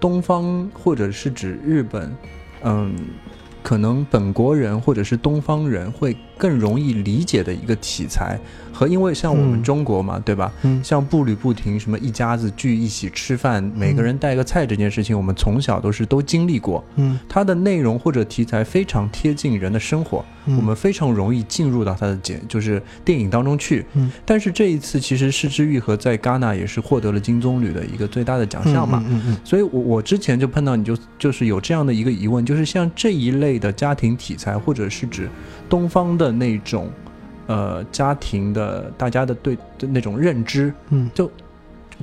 [0.00, 2.14] 东方，或者是指日本，
[2.62, 2.94] 嗯，
[3.62, 8.38] 可能本国人或者是东方人会更容易理解的一个题材。
[8.76, 10.52] 和因为像我们嗯中国嘛，对吧？
[10.62, 16.84] 嗯像步履不停，什么一家子聚一起吃饭，每个人带个菜这件事情，我们从小都是都经历过。
[16.96, 23.86] 嗯它的内容或者题材非常贴近人的生活，嗯我们非常容易进入到它的简就是电影当中去。
[23.94, 29.02] 嗯但是这一次，其实《失之愈合》在戛纳也是获得了金棕榈的一个最大的奖项嘛。
[29.08, 35.28] 嗯嗯所以我，我之前就碰到你就就是有这样的一个疑问，就是像这一类的家庭题材，或者是指
[35.68, 36.90] 东方的那种，
[37.46, 41.10] 呃，家庭的大家的对的那种认知，嗯。
[41.14, 41.30] 就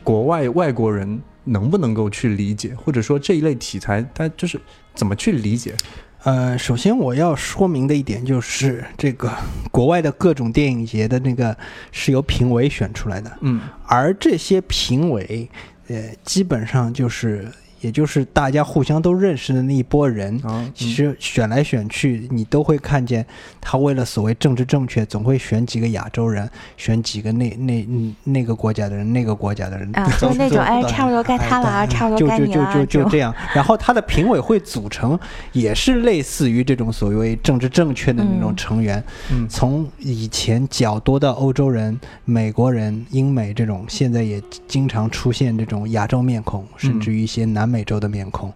[0.03, 4.59] 国外外国人能不能够去理解，或者说这一类题材，它就是
[4.95, 5.75] 怎么去理解？
[6.23, 9.29] 呃，首先我要说明的一点就是，这个
[9.71, 11.55] 国外的各种电影节的那个
[11.91, 13.59] 是由评委选出来的，嗯。
[13.85, 15.49] 而这些评委，
[15.89, 17.51] 呃，基本上就是，
[17.83, 20.39] 也就是大家互相都认识的那一波人。
[20.43, 23.23] 啊，其实选来选去，你都会看见，
[23.61, 33.35] 他为了所谓政治正确，总会选几个亚洲人，选几个那那嗯那个国家的人，那个国家的人，啊，就是那种 哎，差不多该他了差不就就就多该你了啊，就就就这样。
[33.53, 35.19] 然后他的评委会组成
[35.51, 48.53] 也是类似于这种所谓政治正确的那种嗯成员，嗯从以前较多的欧洲人、美国人、英美这种，现在也经常出现这种亚洲面孔，甚至于一些南美洲的面孔。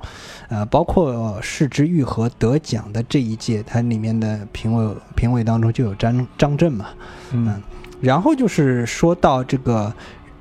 [0.49, 6.85] 呃，包括呃市之愈合得奖的这一届，它里面的评委评委当中就有张张震嘛，
[7.31, 7.61] 嗯
[7.99, 9.91] 然后就是说到这个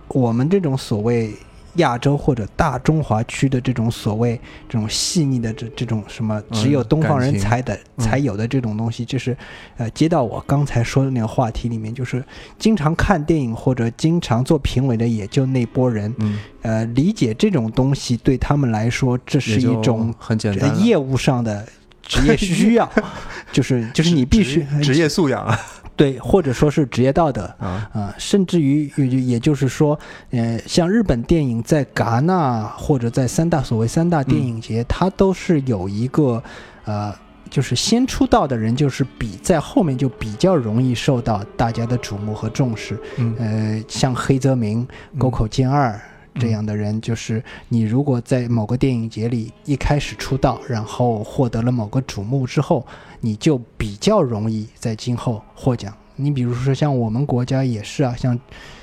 [0.09, 1.35] 我们这种所谓
[1.77, 9.37] 亚洲或者大中华区的这种所谓这种细腻的这这种什么嗯只有东方人才的、嗯才有的这种东西，就是
[9.79, 12.23] 呃接到我刚才说的那个话题里面，就是
[12.59, 21.67] 经常看电影或者经常做评委的也就那波人，嗯，呃理解这种东西对他们来说，这是一种很简单业务上的
[22.03, 22.91] 职业需要，
[23.51, 25.45] 就是就是你必须职职业素养。
[25.45, 25.59] 啊
[25.97, 27.43] 对，或者说是职业道德。
[27.59, 29.99] 啊，啊，甚至于也就也就是说，
[30.31, 36.43] 呃，像日本电影在戛纳或者在三大所谓三大电影节，它都是有一个
[36.85, 37.13] 呃，
[37.49, 42.99] 就是先出道的人，就是比在后面就比较容易受到大家的瞩目和重视。
[43.17, 44.87] 嗯呃，像黑泽明、
[45.19, 45.99] 沟口健二。
[46.39, 52.87] 这样的人，就是你如果在某个电影节里一开始出道，然后获得了某个瞩目之后，
[53.21, 55.93] 你就比较容易在今后获奖。
[56.17, 58.39] 你比如说像我们国家也是啊，像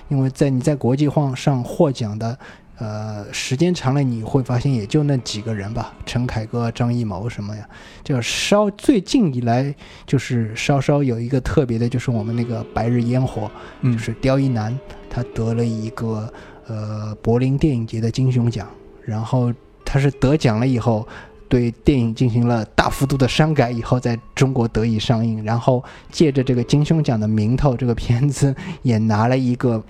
[0.09, 2.37] 因为在你在国际上上获奖的，
[2.77, 7.67] 呃，时间长了你会发现也就那几个人吧，陈凯歌、张艺谋什么呀，
[8.03, 9.73] 就稍最近以来
[10.05, 13.47] 就是稍稍有一个特别的，就是我们那个《白日烟火》，
[13.81, 14.77] 嗯就是刁一男，
[15.09, 16.31] 他得了一个
[16.67, 18.67] 呃柏林电影节的金熊奖，
[19.03, 19.53] 然后
[19.83, 21.07] 他是得奖了以后，
[21.47, 29.83] 对电影进行了大幅度的删改，以后在中国得以上映，然后借着这个金熊奖的名头，这个片子也拿了一个。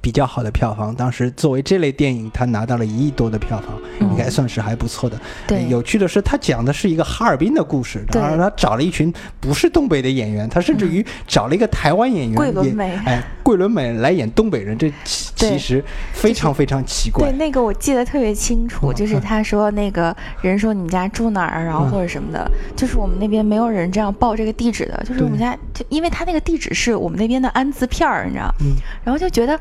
[0.00, 3.68] 比较好的票房，当时作为这类电影，他拿到了一亿多的票房，
[4.00, 4.08] 嗯。
[4.10, 5.18] 应该算是还不错的。
[5.46, 5.66] 对。
[5.68, 13.00] 有趣的是，他讲的是一个哈尔滨的故事，然他找了一群不是东北的演员，他甚至于找了一个台湾演员，也桂纶镁。
[13.04, 17.28] 哎，桂纶镁来演东北人，这其其实非常非常奇怪。
[17.28, 17.36] 对，。
[17.36, 21.88] 那个我记得特别清楚，嗯就是他说那个人说你们家住哪儿，然后嗯。
[21.90, 28.76] 或者什么的，就是我们那边没有人这样报这个地址的，就是我们家就因为他那个地址是我们那边的安字片儿，你知道，嗯。
[29.04, 29.58] 然后就觉得，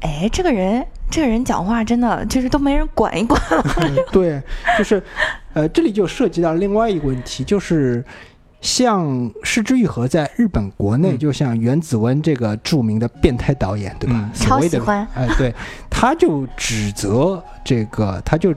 [0.00, 3.64] 哎，这个人这个人讲话真的就是都没人管一管了，
[4.12, 4.40] 对，
[4.78, 5.02] 就是，
[5.54, 8.04] 呃，这里就涉及到另外一个问题，就是
[8.60, 14.14] 像失之愈合在日本国内，嗯就像原子温这个著名的变态导演，对吧？
[14.16, 15.54] 嗯所谓的超喜欢哎，对，
[15.88, 18.54] 他就指责这个，他就。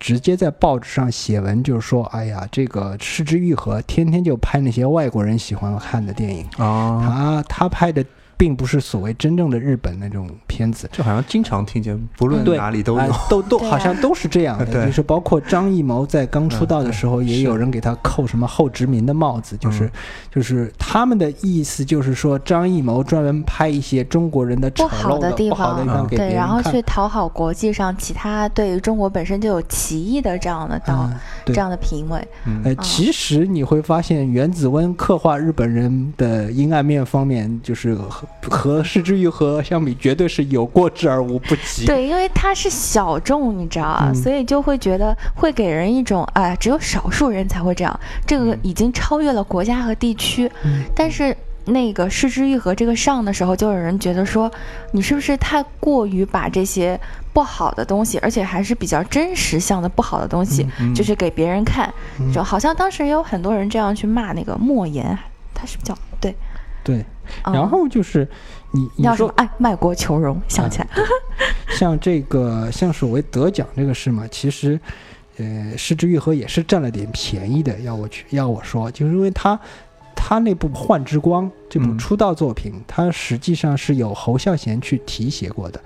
[0.00, 8.04] 直接在报纸上写文，就是说，哎呀，这个失之愈合天天就拍那些外国人喜欢看的电影，啊，他他拍的
[8.38, 13.00] 并不是所谓真正的日本那种片子，就好像经常听见，不论哪里都有。
[13.00, 13.08] 哎。
[13.28, 19.90] 都都好像都是这样的，就是包括张艺谋在刚出道的时候，也有人给他扣什么后殖民的帽子，就是嗯
[20.30, 31.14] 就是他们的意思就是说，张艺谋专门拍一些中国人的丑不好陋的地不好的地方，对，然后去讨好国际上其他对于中国本身就有歧义的这样的导、嗯
[31.46, 32.62] 这样的评委，嗯。
[32.64, 32.76] 呃，嗯。
[32.80, 37.96] 其实你会发现，原子温刻画日本人的阴暗面方面，就是
[38.42, 41.84] 和和失之愈合相比，绝对是有过之而无不及。
[41.86, 44.14] 对，因为它是小众，你知道啊，嗯。
[44.14, 50.50] 所以就会觉得会给人一种，哎，只有少数人才会这样，这个嗯已经超越了国家和地区。
[50.64, 50.84] 嗯。
[50.94, 54.50] 但是那个失之愈合这个上的时候，就有人觉得说，
[54.92, 56.98] 你是不是太过于把这些
[57.32, 60.94] 不好的东西，而且还是比较真实向的不好的东西，嗯。
[60.94, 62.32] 就是给别人看，嗯。
[62.32, 65.18] 就好像当时也有很多人这样去骂那个莫言，
[65.52, 66.34] 他是不是叫对。
[66.84, 67.04] 对，
[67.44, 68.26] 嗯然后就是
[68.72, 69.32] 你你说叫什么？
[69.36, 70.88] 哎，卖国求荣，想起来，
[71.76, 74.78] 像这个像所谓得奖这个事嘛，其实，
[75.38, 77.78] 呃，失之愈合也是占了点便宜的。
[77.80, 79.58] 要我去要我说，就是因为他
[80.14, 85.80] 他那部《幻之光》这部嗯出道作品，他实际上是有侯孝贤去提携过的。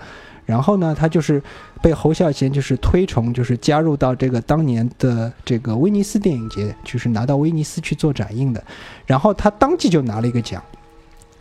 [0.45, 1.40] 然后呢，他就是
[1.80, 8.62] 被侯孝贤就是推崇，就是加入到这个当年的这个威尼斯电影节，就是拿到威尼斯去做展映的。
[9.07, 10.61] 然后他当即就拿了一个奖，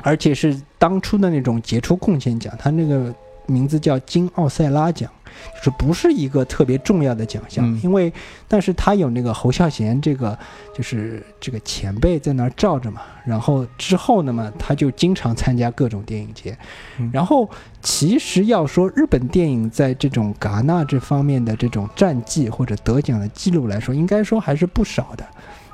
[0.04, 3.14] 而且是当初的那种杰出贡献奖，他那个
[3.46, 5.10] 名字叫金奥塞拉奖，
[5.56, 7.80] 就是不是一个特别重要的奖项，嗯。
[7.84, 8.12] 因为
[8.48, 10.38] 但是他有那个侯孝贤这个
[10.74, 16.58] 就是这个前辈在那儿罩着嘛，然后之后呢嘛，他就经常参加各种电影节，
[17.00, 17.10] 嗯。
[17.12, 17.50] 然后
[17.82, 25.26] 其实要说日本电影在这种戛纳这方面的这种战绩或者得奖的记录来说，应该说还是不少的。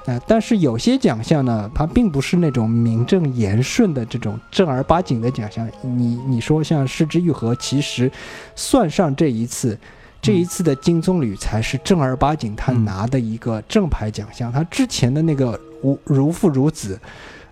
[0.08, 5.70] 呃，但是有些奖项呢，它并不是那种名正言顺的这种正儿八经的奖项。
[5.82, 8.10] 你你说像失之愈合，其实
[8.55, 9.78] 算上这一次，
[10.22, 14.49] 这一次的金棕榈才是正儿八经他嗯拿的一个正牌奖项。
[14.49, 16.97] 他之前的那个如如父如子，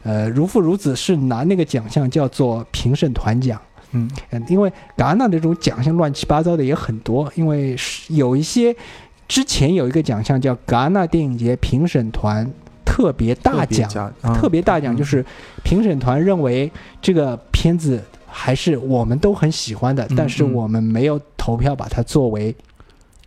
[0.04, 3.60] 呃，如父如子是拿那个奖项叫做评审团奖。
[3.92, 8.76] 嗯嗯，因为戛纳这种奖项乱七八糟的也很多，因为是有一些
[9.28, 12.50] 之前有一个奖项叫戛纳电影节评审团
[12.86, 15.26] 特别大奖，奖，特别大奖嗯就是
[15.64, 16.72] 评审团认为
[17.02, 22.56] 这个片子还是我们都很喜欢的，嗯但是嗯我们没有投票把它作为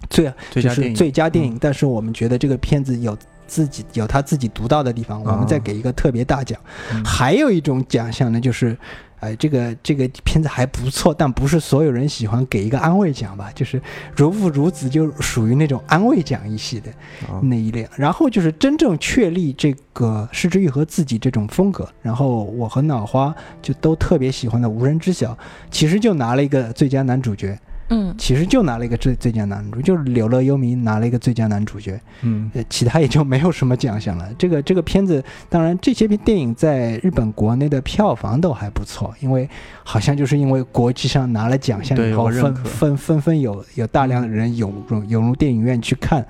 [0.09, 1.59] 最就是最佳电影，最佳电影，嗯。
[1.61, 6.59] 但是我们觉得这个片子有自己有他自己独到的地方，我们再啊给一个特别大奖。
[6.93, 7.05] 嗯。
[7.05, 8.77] 还有一种奖项呢，就是，
[9.21, 13.81] 呃，这个这个片子还不错，但不是所有人喜欢，给一个安慰奖吧，就是
[14.15, 16.91] 如父如子就属于那种安慰奖一系的
[17.27, 17.89] 啊那一类。
[17.97, 25.33] 然后就是真正确立这个失之愈合自己这种风格，然后我和脑花就都特别喜欢的《无人知晓》，
[25.71, 27.59] 其实就拿了一个最佳男主角，
[27.91, 31.99] 嗯，其实就拿了一个最最佳男主，就是《柳乐优弥》拿了一个最佳男主角。
[32.23, 34.29] 嗯呃，其他也就没有什么奖项了。
[34.39, 39.49] 这个这个片子，当然这些片电影在日本国内的票房都还不错，因为
[39.83, 46.25] 好像就是因为国际上拿了奖项以后，纷有认可纷纷纷有有大量的人涌入涌入电影院去看。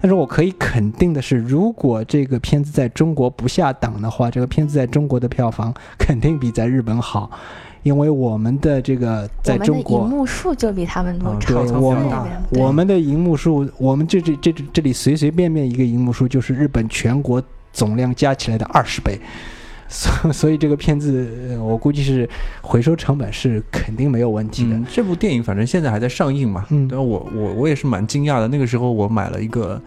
[0.00, 7.30] 但是我可以肯定的是，如果这个片子在中国不下档的话，这个片子在中国的票房肯定比在日本好。
[7.82, 11.96] 因为我们的这个在我们的荧中国，幕数就比他们多对我
[12.50, 19.18] 我们的荧幕数，我们这这这这里随随便便一个荧幕数就是日本全国总量加起来的二十倍，
[19.88, 22.28] 所所以这个片子，呃我估计是
[22.60, 24.76] 回收成本是肯定没有问题的。
[24.76, 28.46] 嗯，这部电影反正现在还在上映嘛，嗯但我我我也是蛮惊讶的。
[28.48, 29.80] 那个时候我买了一个，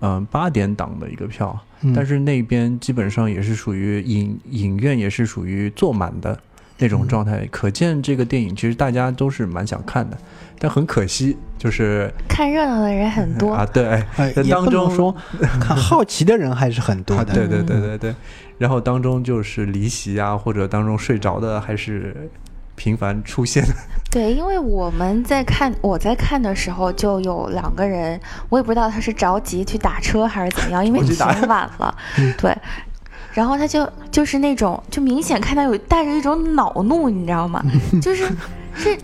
[0.00, 6.38] 嗯、八点档的一个票，嗯但是那边基本上也是属于影影院也是属于坐满的
[6.78, 10.16] 那种状态，可见这个电影其实大家都是蛮想看的，
[10.58, 13.54] 但很可惜就是看热闹的人很多。
[13.54, 14.02] 啊，对，
[14.34, 15.14] 在当中说
[15.60, 17.32] 看好奇的人还是很多的。
[17.32, 18.14] 啊对对对嗯对对，
[18.58, 22.30] 然后当中就是离席啊，或者当中睡着的还是
[22.74, 23.64] 频繁出现。
[24.10, 28.18] 对，因为我们在看，我在看的时候就有两个人，
[28.48, 32.32] 我也不知道他是着急去打车还是怎么样，因为挺着急打晚了嗯。
[32.38, 32.56] 对，
[33.36, 37.62] 然后他就就是那种，就明显看到有带着一种恼怒，你知道吗？
[38.00, 38.26] 就是
[38.74, 38.96] 是。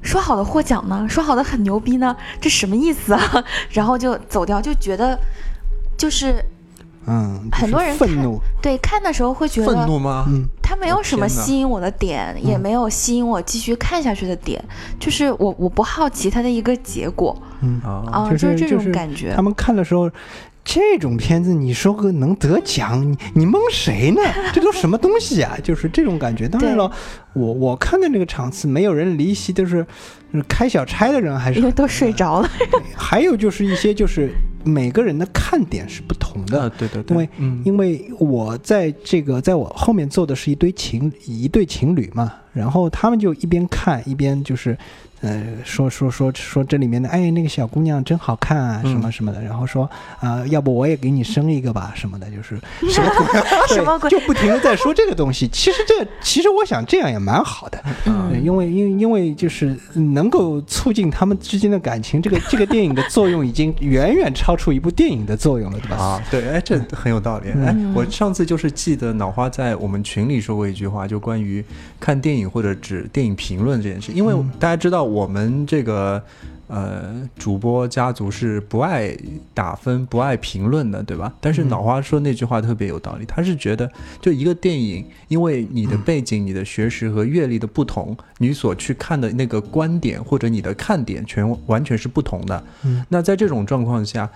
[0.00, 1.06] 说好的获奖呢？
[1.06, 2.16] 说好的很牛逼呢？
[2.40, 3.44] 这什么意思啊？
[3.70, 5.18] 然后就走掉，就觉得
[5.98, 6.42] 就是
[7.06, 10.24] 嗯，就是很多人看愤怒，对看的时候会觉得愤怒吗？
[10.28, 14.64] 嗯，它没有什么吸引我的点，也嗯没有吸引我继续看下去的点，
[14.98, 19.42] 就是我我不好奇他的一个结果嗯，啊，啊，就是这种就是感觉他。
[19.42, 20.10] 们看的时候。
[20.70, 24.20] 这种片子，你说个能得奖，你你蒙谁呢？
[24.52, 25.56] 这都什么东西啊？
[25.64, 26.46] 就是这种感觉。
[26.46, 26.92] 当然了，
[27.32, 29.82] 我我看的那个场次，没有人离席，都是
[30.30, 32.50] 就是开小差的人，还是因为都睡着了，
[32.94, 34.30] 还有就是一些就是
[34.62, 36.60] 每个人的看点是不同的。
[36.60, 44.76] 啊，对对对，因为嗯，因为我在这个在我后面坐的是一堆情一对情侣嘛，然后他们就一边看一边就是，
[45.20, 49.88] 呃，说说说说这里面的，哎，那个小姑娘真好看啊，嗯什么什么的，然后说
[50.20, 52.60] 啊、要不我也给你生一个吧，什么的，就是
[52.90, 55.48] 什么鬼，什么鬼，就不停的在说这个东西。
[55.48, 65.96] 其实这其实我想这样也蛮好的，嗯对因为因因为就是能够促进他们之间的感情，这个这个电影的作用已经远远超出一部电影的作用了，对吧？
[65.96, 67.48] 啊，对，哎，这很有道理。
[67.50, 71.64] 哎嗯，我上次就是记得脑花在我们群里说过一句话，就关于
[71.98, 76.22] 看电影或者指电影评论这件事，因为嗯大家知道我们这个。
[76.70, 79.16] 呃，主播家族是不爱
[79.54, 81.32] 打分、不爱评论的，对吧？
[81.40, 83.90] 但是脑花说那句话特别有道理，他是觉得
[84.20, 92.62] 就一个电影，因为你的背景、你的学识和阅历的不同，你所去看的那个观点或者你的看点全完全是不同的。
[92.84, 94.28] 嗯，那在这种状况下。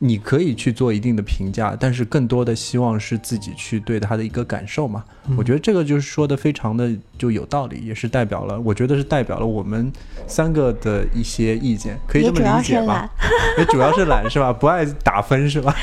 [0.00, 5.04] 你可以去做一定的评价，但是更多的希望是自己去对他的一个感受嘛。
[5.36, 9.92] 我觉得这个就是说的非常的就有道理，也是代表了，我觉得是代表了我们
[10.26, 13.10] 三个的一些意见，可以这么理解吧？
[13.58, 14.52] 也主要是懒是吧？
[14.52, 15.74] 不爱打分是吧？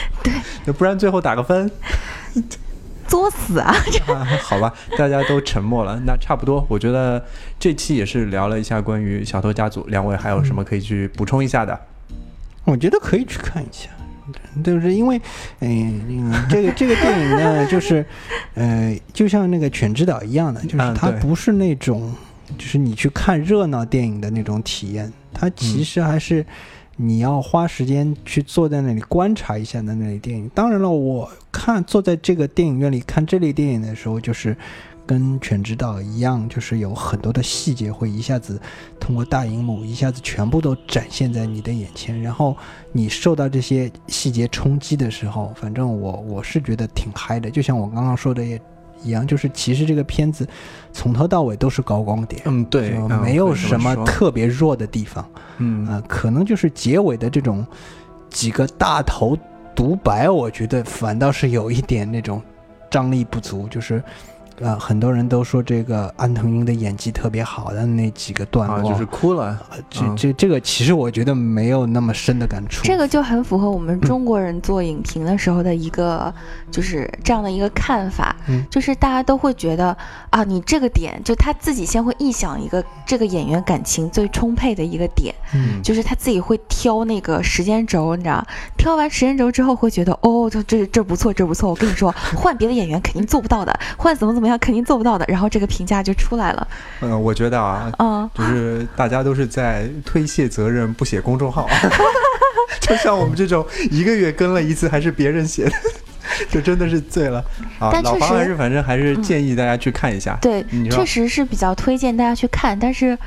[0.63, 1.70] 对， 不然最后打个分，
[3.07, 3.76] 作死啊！
[4.41, 6.66] 好吧，大家都沉默了，那差不多。
[6.70, 7.24] 我觉得
[7.59, 11.78] 这期也是聊了一下关于小偷家族，两位还有什么可以去补充一下的？
[12.63, 13.89] 我觉得可以去看一下。
[14.64, 15.22] 就是因为，
[15.60, 18.06] 嗯，这个这个电影呢，就是，
[18.54, 22.14] 呃，就像那个《犬之岛》一样的，就是它不是那种，
[22.58, 26.46] 就是你去看热闹电影的那种体验，它其实还是
[26.96, 30.50] 你要花时间去坐在那里观察一下的那类电影。
[30.54, 34.56] 当然了，我看坐在这个电影院里看这类电影的时候，就是。
[35.06, 38.60] 跟《犬之道》一样，就是有很多的细节会一下子
[38.99, 42.20] 通过大荧幕，一下子全部都展现在你的眼前。
[42.22, 42.58] 然后
[42.91, 47.51] 你受到这些细节冲击的时候，反正我我是觉得挺嗨的。
[47.51, 48.60] 就像我刚刚说的也
[49.03, 50.47] 一样，就是其实这个片子
[50.91, 57.66] 从头到尾都是高光点，嗯，对，没有什么特别弱的地方，嗯啊，可能就是结尾的这种
[58.30, 59.38] 几个大头
[59.76, 62.41] 独白，我觉得反倒是有一点那种
[62.89, 64.03] 张力不足，就是。
[64.60, 69.60] 呃，很多人都说这个安藤英的演技特别好的那几个段落，就是哭了。
[69.89, 72.84] 这这这个其实我觉得没有那么深的感触。
[72.84, 76.34] 这个就很符合我们中国人做影评的时候的一个，
[76.72, 78.34] 就是这样的一个看法，
[78.70, 79.95] 就是大家都会觉得
[80.30, 88.41] 啊，你这个点就他自己先会臆想一个这个演员感情最充沛的一个点，嗯，就是他自己会挑那个时间轴，你知道，
[88.78, 91.70] 挑完时间轴之后会觉得哦，这这这不错，这不错。
[91.70, 94.45] 我跟你说，换别的演员肯定做不到的，换怎么怎么。
[94.46, 94.60] 怎么样？
[94.60, 95.26] 肯定做不到的。
[95.28, 96.68] 然后这个评价就出来了。
[97.02, 101.68] 嗯，我觉得啊，嗯，就是大家都是在推卸责任，不写公众号。
[102.82, 105.72] 就像我们这种一个月更了一次，还是别人写的，
[106.50, 107.43] 就真的是醉了
[107.80, 107.89] 啊！
[108.04, 110.38] 老黄还是反正还是建议大家去看一下。
[110.39, 113.18] 对，确实是比较推荐大家去看，但是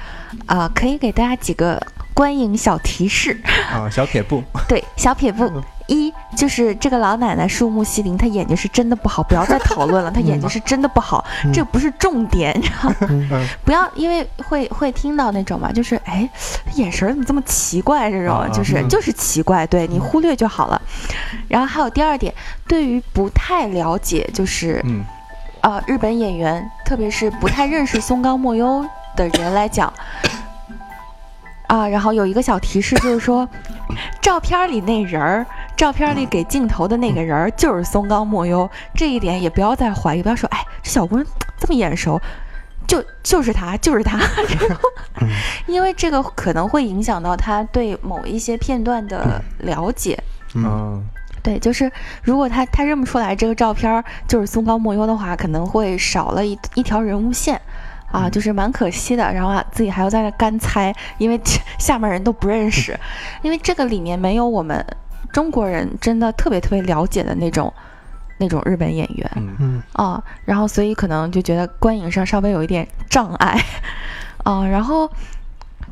[0.47, 1.81] 啊，可以给大家几个
[2.15, 3.37] 观影小提示
[3.73, 4.45] 啊，小撇步。
[4.69, 5.45] 对，小撇步。
[5.51, 5.78] 一
[6.39, 10.09] 就是这个老奶奶树木希林，她眼睛是真的不好，不要再讨论了。
[10.09, 13.49] 她眼睛是真的不好，这不是重点，你知道吗？
[13.65, 16.31] 不要因为会会听到那种嘛，就是哎，
[16.77, 18.09] 眼神怎么这么奇怪？
[18.09, 20.81] 这种就是就是奇怪，对你忽略就好了。
[21.49, 22.33] 然后还有第二点，
[22.69, 24.81] 对于不太了解就是
[25.63, 28.87] 呃日本演员，特别是不太认识松冈莫优
[29.17, 29.93] 的人来讲。
[31.69, 33.49] 啊，然后有一个小提示，就是说，
[34.21, 35.47] 照片里那人儿，
[35.77, 41.27] 照片里给镜头的那个人儿就是松冈莫优，这一点也不要再怀疑，不要说，哎，这小姑娘
[41.59, 42.19] 这么眼熟，
[42.87, 44.19] 就就是他，就是他，
[45.69, 50.19] 因为这个可能会影响到他对某一些片段的了解。
[50.55, 51.05] 嗯，
[51.43, 51.93] 对，就是
[52.23, 57.61] 如果他他认不出来这个照片就是松冈莫优的话，可能会少了一一条人物线。
[58.11, 61.39] 啊，就是蛮可惜的，然后啊自己还要在那干猜，因为
[61.79, 62.99] 下面人都不认识，
[63.43, 64.85] 因为这个里面没有我们
[65.31, 67.71] 中国人真的特别特别了解的那种
[68.39, 69.57] 那种日本演员，嗯。
[69.59, 69.83] 嗯。
[69.93, 73.63] 啊，然后所以可能就觉得观影上稍微有一点障碍，
[74.43, 75.11] 啊，然后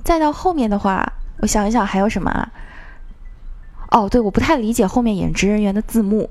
[0.03, 1.07] 再到后面的话，
[1.41, 2.49] 我想一想还有什么啊？
[3.91, 6.31] 哦，对，我不太理解后面演职人员的字幕，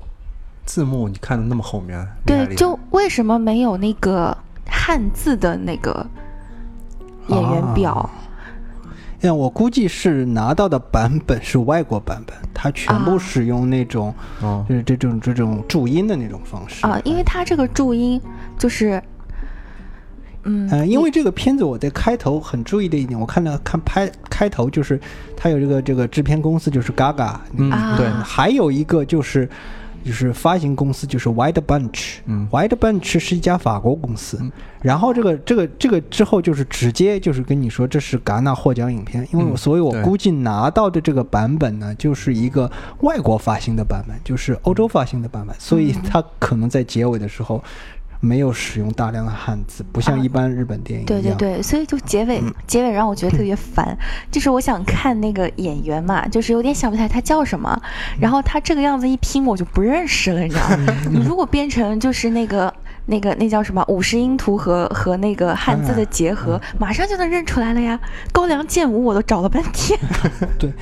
[0.64, 4.36] 字幕你看的那么后面，对，就为什么没有那个？
[4.68, 6.06] 汉字的那个
[7.28, 8.08] 演员表，
[9.20, 14.14] 那，我估计是拿到的版本是外国版本，它全部使用那种，
[14.68, 16.86] 就是这种这种注音的那种方式。
[16.86, 18.20] 啊，因为它这个注音
[18.58, 19.02] 就是，
[20.44, 25.00] 嗯，呃，因为这个片子我在开头很注意的一点，我看到看拍开头就是
[25.36, 29.48] 它有这个这个制片公司就是 Gaga，嗯，对，还有一个就是。
[30.06, 34.40] 就是发行公司就是 White Bunch，嗯，White Bunch 是一家法国公司，
[34.80, 47.60] 然后这个这个这个之后就是直接就是跟你说这是戛纳获奖影片，因为我所以我估计拿到的这个版本呢就是一个外国发行的版本，就是欧洲发行的版本，所以它可能在结尾的时候。
[48.20, 53.96] 没有使用大量的汉字，不像一般日本电影对对对，所以就结尾结尾让我觉得特别烦。
[54.30, 57.80] 就是我想看那个演员嘛，就是有点想不起来他叫什么，
[58.20, 60.96] 然后他这个样子一拼我就不认识了，你知道吗？
[61.10, 62.72] 你如果变成就是那个
[63.06, 67.98] 那个那叫什么五十音图和和那个汉字的结合，马上就能认出来了呀。
[68.32, 69.98] 高粱健舞我都找了半天。
[70.58, 70.72] 对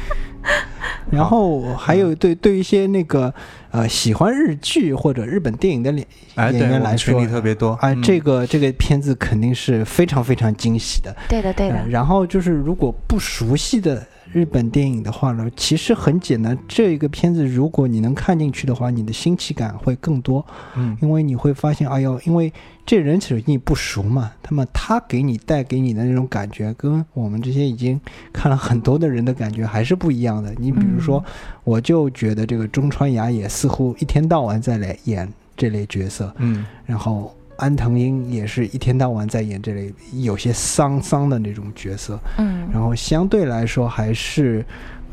[1.11, 3.32] 然后还有对对一些那个
[3.75, 6.07] 呃喜欢日剧或者日本电影的演
[6.53, 7.72] 演员来我群说里，特别多。
[7.83, 11.14] 哎，嗯这个这个片子肯定是非常非常惊喜的。
[11.29, 20.99] 对的，对的呃，然后就是如果不熟悉的日本电影的话呢，其实很简单，这一个片子如果你能看进去的话，你的新奇感会更多，嗯。
[21.01, 22.53] 因为你会发现，哎呦，因为
[22.85, 28.01] 这人其实你不熟嘛，那么他给你带给你的那种感觉，跟我们这些已经
[28.32, 30.53] 看了很多的人的感觉还是不一样的。
[30.59, 31.24] 你比如说，
[31.62, 36.66] 我就觉得这个中川雅也似乎一天到晚在来演这类角色，嗯。
[36.85, 42.69] 然后安藤英也是一天到晚在演这类有些丧丧的那种角色，嗯。
[42.73, 44.65] 然后相对来说还是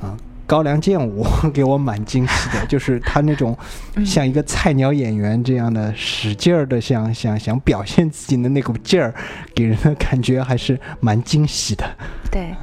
[0.02, 0.18] 啊、
[0.48, 1.24] 高良健吾
[1.54, 3.58] 给我蛮惊喜的， 就是他那种
[3.96, 4.06] 嗯。
[4.06, 9.14] 像一个菜鸟演员这样的使劲儿的想想想表现自己的那股劲儿，
[9.54, 11.86] 给人的感觉还是蛮惊喜的。
[12.32, 12.54] 对，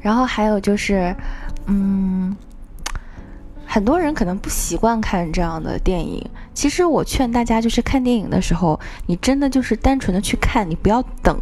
[0.00, 1.14] 然后还有就是，
[1.66, 2.36] 嗯，
[3.74, 6.24] 很多人可能不习惯看这样的电影。
[6.54, 11.36] 其实我劝大家，就是看电影的时候，你真的就是单纯的去看，你不要等。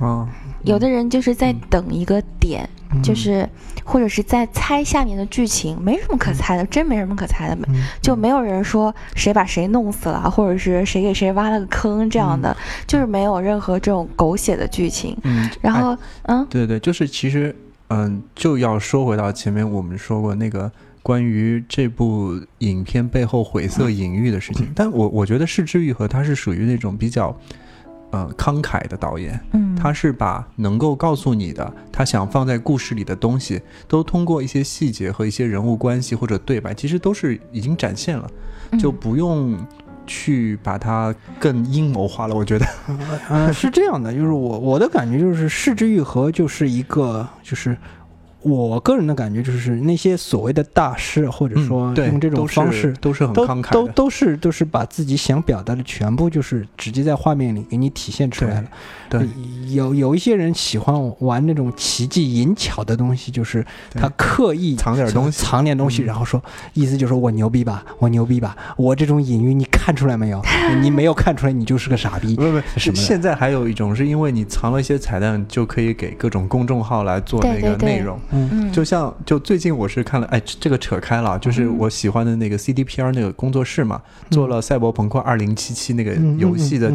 [0.00, 0.26] 啊，
[0.64, 3.46] 有的人就是在等一个点，嗯就是
[3.84, 12.56] 或者是在猜下面的剧情，没什么可猜的，真没什么可猜的，嗯就没有人说谁把谁弄死了，或者是谁给谁挖了个坑这样的，
[12.86, 15.14] 就是没有任何这种狗血的剧情。
[15.22, 17.54] 嗯，哎然后，嗯，对对，就是其实，
[17.88, 20.72] 嗯，就要说回到前面我们说过那个
[21.08, 24.68] 关于这部影片背后晦涩隐喻的事情。
[24.74, 27.34] 但我我觉得是之愈合他是属于那种比较，
[28.10, 38.30] 呃，慷慨的导演，嗯，他是把能够告诉你的，他想放在故事里的东西，都通过一些细节和一些人物关系或者对白，其实都是已经展现了，
[38.78, 39.56] 就嗯不用
[40.06, 42.34] 去把它更阴谋化了。
[42.34, 42.66] 我觉得，
[43.30, 47.74] 呃， 是这样的，就是我我的感觉就是《视之愈合》就是一个就是。
[48.48, 58.68] 我个人的感觉就是，那些所谓的大师，或者说用这种方式，都是很慷慨的，都都是都是把自己想表达的全部就是直接在画面里给你体现出来了。
[59.08, 59.26] 对，
[59.70, 66.42] 有有一些人喜欢玩那种奇技淫巧的东西，就是他刻意藏点东西藏点东西，嗯然后说
[66.74, 70.42] 意思就是我牛逼吧，我牛逼吧，我这种隐喻你看出来没有？
[70.82, 72.42] 你没有看出来，你就是个傻逼不。
[72.42, 78.18] 不不，什么现在还有一种是因为你藏了一些彩蛋，就可以给各种公众号来做那对对对个内容。
[78.38, 78.50] 嗯。
[78.52, 81.78] 嗯，就像就最近我是看了，哎，这这个扯开了啊，就是嗯。
[81.78, 85.56] 我喜欢的那个 CDPR 那个工作室嘛，做了《赛博朋克2077》
[85.94, 86.92] 那个嗯游戏的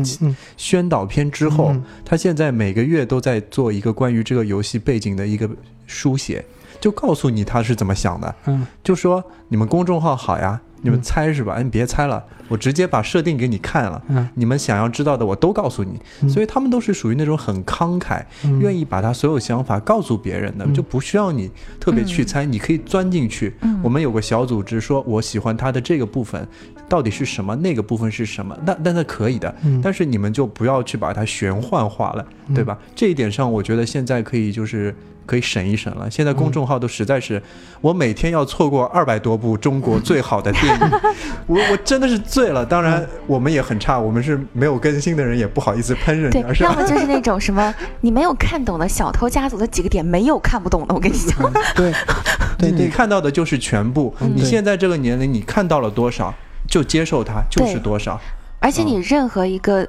[0.57, 1.83] 宣导片之后，嗯。
[2.05, 5.49] 他现在每个月都在做一个关于这个游戏背景的一个
[5.87, 6.43] 书写，
[6.83, 11.53] 就告诉你他是怎么想的，嗯就说你们公众号好呀，你们嗯猜是吧？
[11.53, 14.01] 哎，你别猜了，我直接把设定给你看了。
[14.09, 23.55] 嗯你们想要知道的我都告诉你，嗯所以他们都是属于那种很慷慨，嗯愿意把他所有想法告诉别人的，嗯就不需要你特别去猜，你可以钻进去。
[23.61, 26.45] 嗯我们有个小组织说，我喜欢他的这个部分
[26.89, 32.77] 到底是什么，那个部分是什么，那那那可以的，嗯但是你们就不要去把它玄幻化了，嗯对吧？
[32.93, 34.93] 这一点上，我觉得现在可以就是。
[35.25, 36.09] 可以省一省了。
[36.09, 37.41] 现在公众号都实在是，
[37.81, 40.91] 我每天要错过二百多部中国最好的电影，
[41.47, 42.65] 我我真的是醉了。
[42.65, 46.41] 当然，我们也很差，我们是没有更新的人，也不好意思喷人对？
[46.59, 51.51] 要么就是那种什么 你没有看懂的小偷家族的几个点，没有看不懂的，我跟你讲。
[51.75, 51.93] 对对
[52.57, 54.13] 对， 你你看到的就是全部。
[54.19, 56.33] 嗯你现在这个年龄，你看到了多少，
[56.67, 58.19] 就接受它，就是多少。
[58.59, 59.87] 而且你任何一个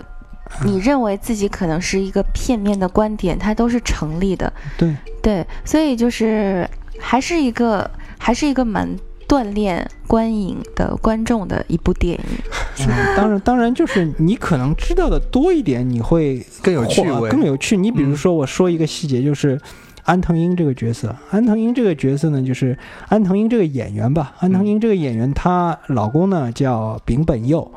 [0.64, 4.52] 你认为自己可能是一个片面的观点，它都是成立的。
[4.76, 4.94] 对
[5.24, 6.68] 对，所以就是
[6.98, 8.86] 还是一个还是一个蛮
[9.26, 12.20] 锻炼观影的观众的一部电影。
[12.86, 17.74] 嗯，当然，当然，就是你可能知道的多一点，你会更有趣更有趣。
[17.74, 19.58] 你比如嗯说，我说一个细节，就是
[20.04, 21.16] 安藤英这个角色。
[21.30, 22.76] 安藤英这个角色呢，就是
[23.08, 24.34] 安藤英这个演员吧。
[24.40, 27.72] 安藤英这个演员，她老公呢叫丙本佑，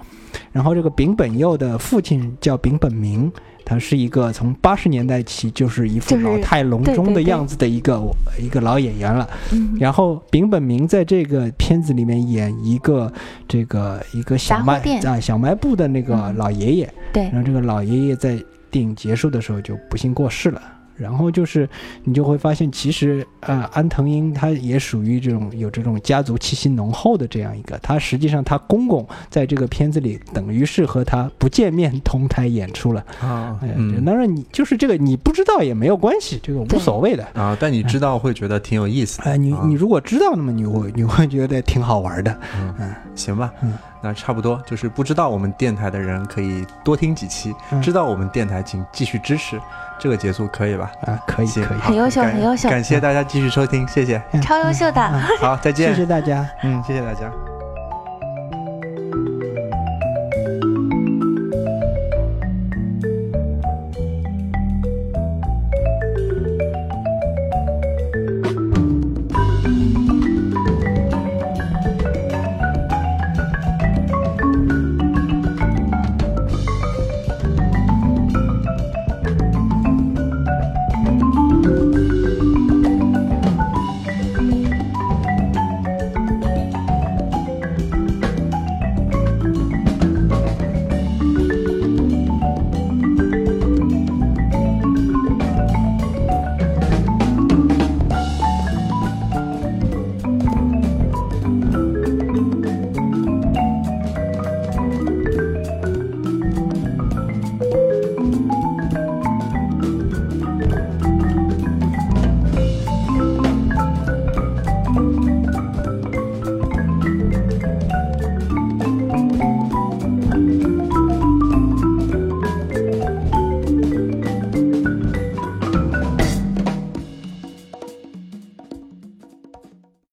[0.52, 3.32] 然后这个丙本佑的父亲叫丙本明。
[3.70, 8.02] 他是一个从八十年代起就是一副老态龙钟的样子的一个
[8.40, 9.30] 一个老演员了。
[9.52, 13.12] 嗯，然后丙本明在这个片子里面演一个
[13.46, 16.38] 这个一个小卖啊小卖部的那个嗯。
[16.38, 17.24] 老爷爷，对。
[17.24, 18.42] 然，后这个老爷爷在
[18.72, 20.62] 电影结束的时候就不幸过世了。
[20.98, 21.68] 然后就是
[22.04, 27.78] 你就会发现，其实呃，安藤英他也属于这种有这种家族气息浓厚的这样一个。
[27.80, 33.06] 他实际上他公公在这个片子里等于是和他不见面同台演出了。
[33.22, 37.26] 啊哎，嗯当然你就是这个你不知道也没有关系，这个无所谓的。
[37.34, 39.26] 啊，但你知道会觉得挺有意思的。
[39.26, 42.40] 哎，你啊你如果知道，那么你会你会觉得挺好玩的。
[42.80, 43.52] 嗯，行吧。
[43.62, 43.74] 嗯
[44.08, 49.60] 那差不多就是不知道我们电台的人可以多听几期，嗯知道我们电台请继续支持，
[50.00, 50.90] 这个结束可以吧？
[51.06, 54.22] 啊，可以可以，很优秀很优秀感谢大家继续收听，谢谢。
[54.42, 55.02] 超优秀的。
[55.02, 55.90] 啊好，再见。
[55.90, 56.50] 谢谢大家。
[56.64, 57.30] 嗯，谢谢大家。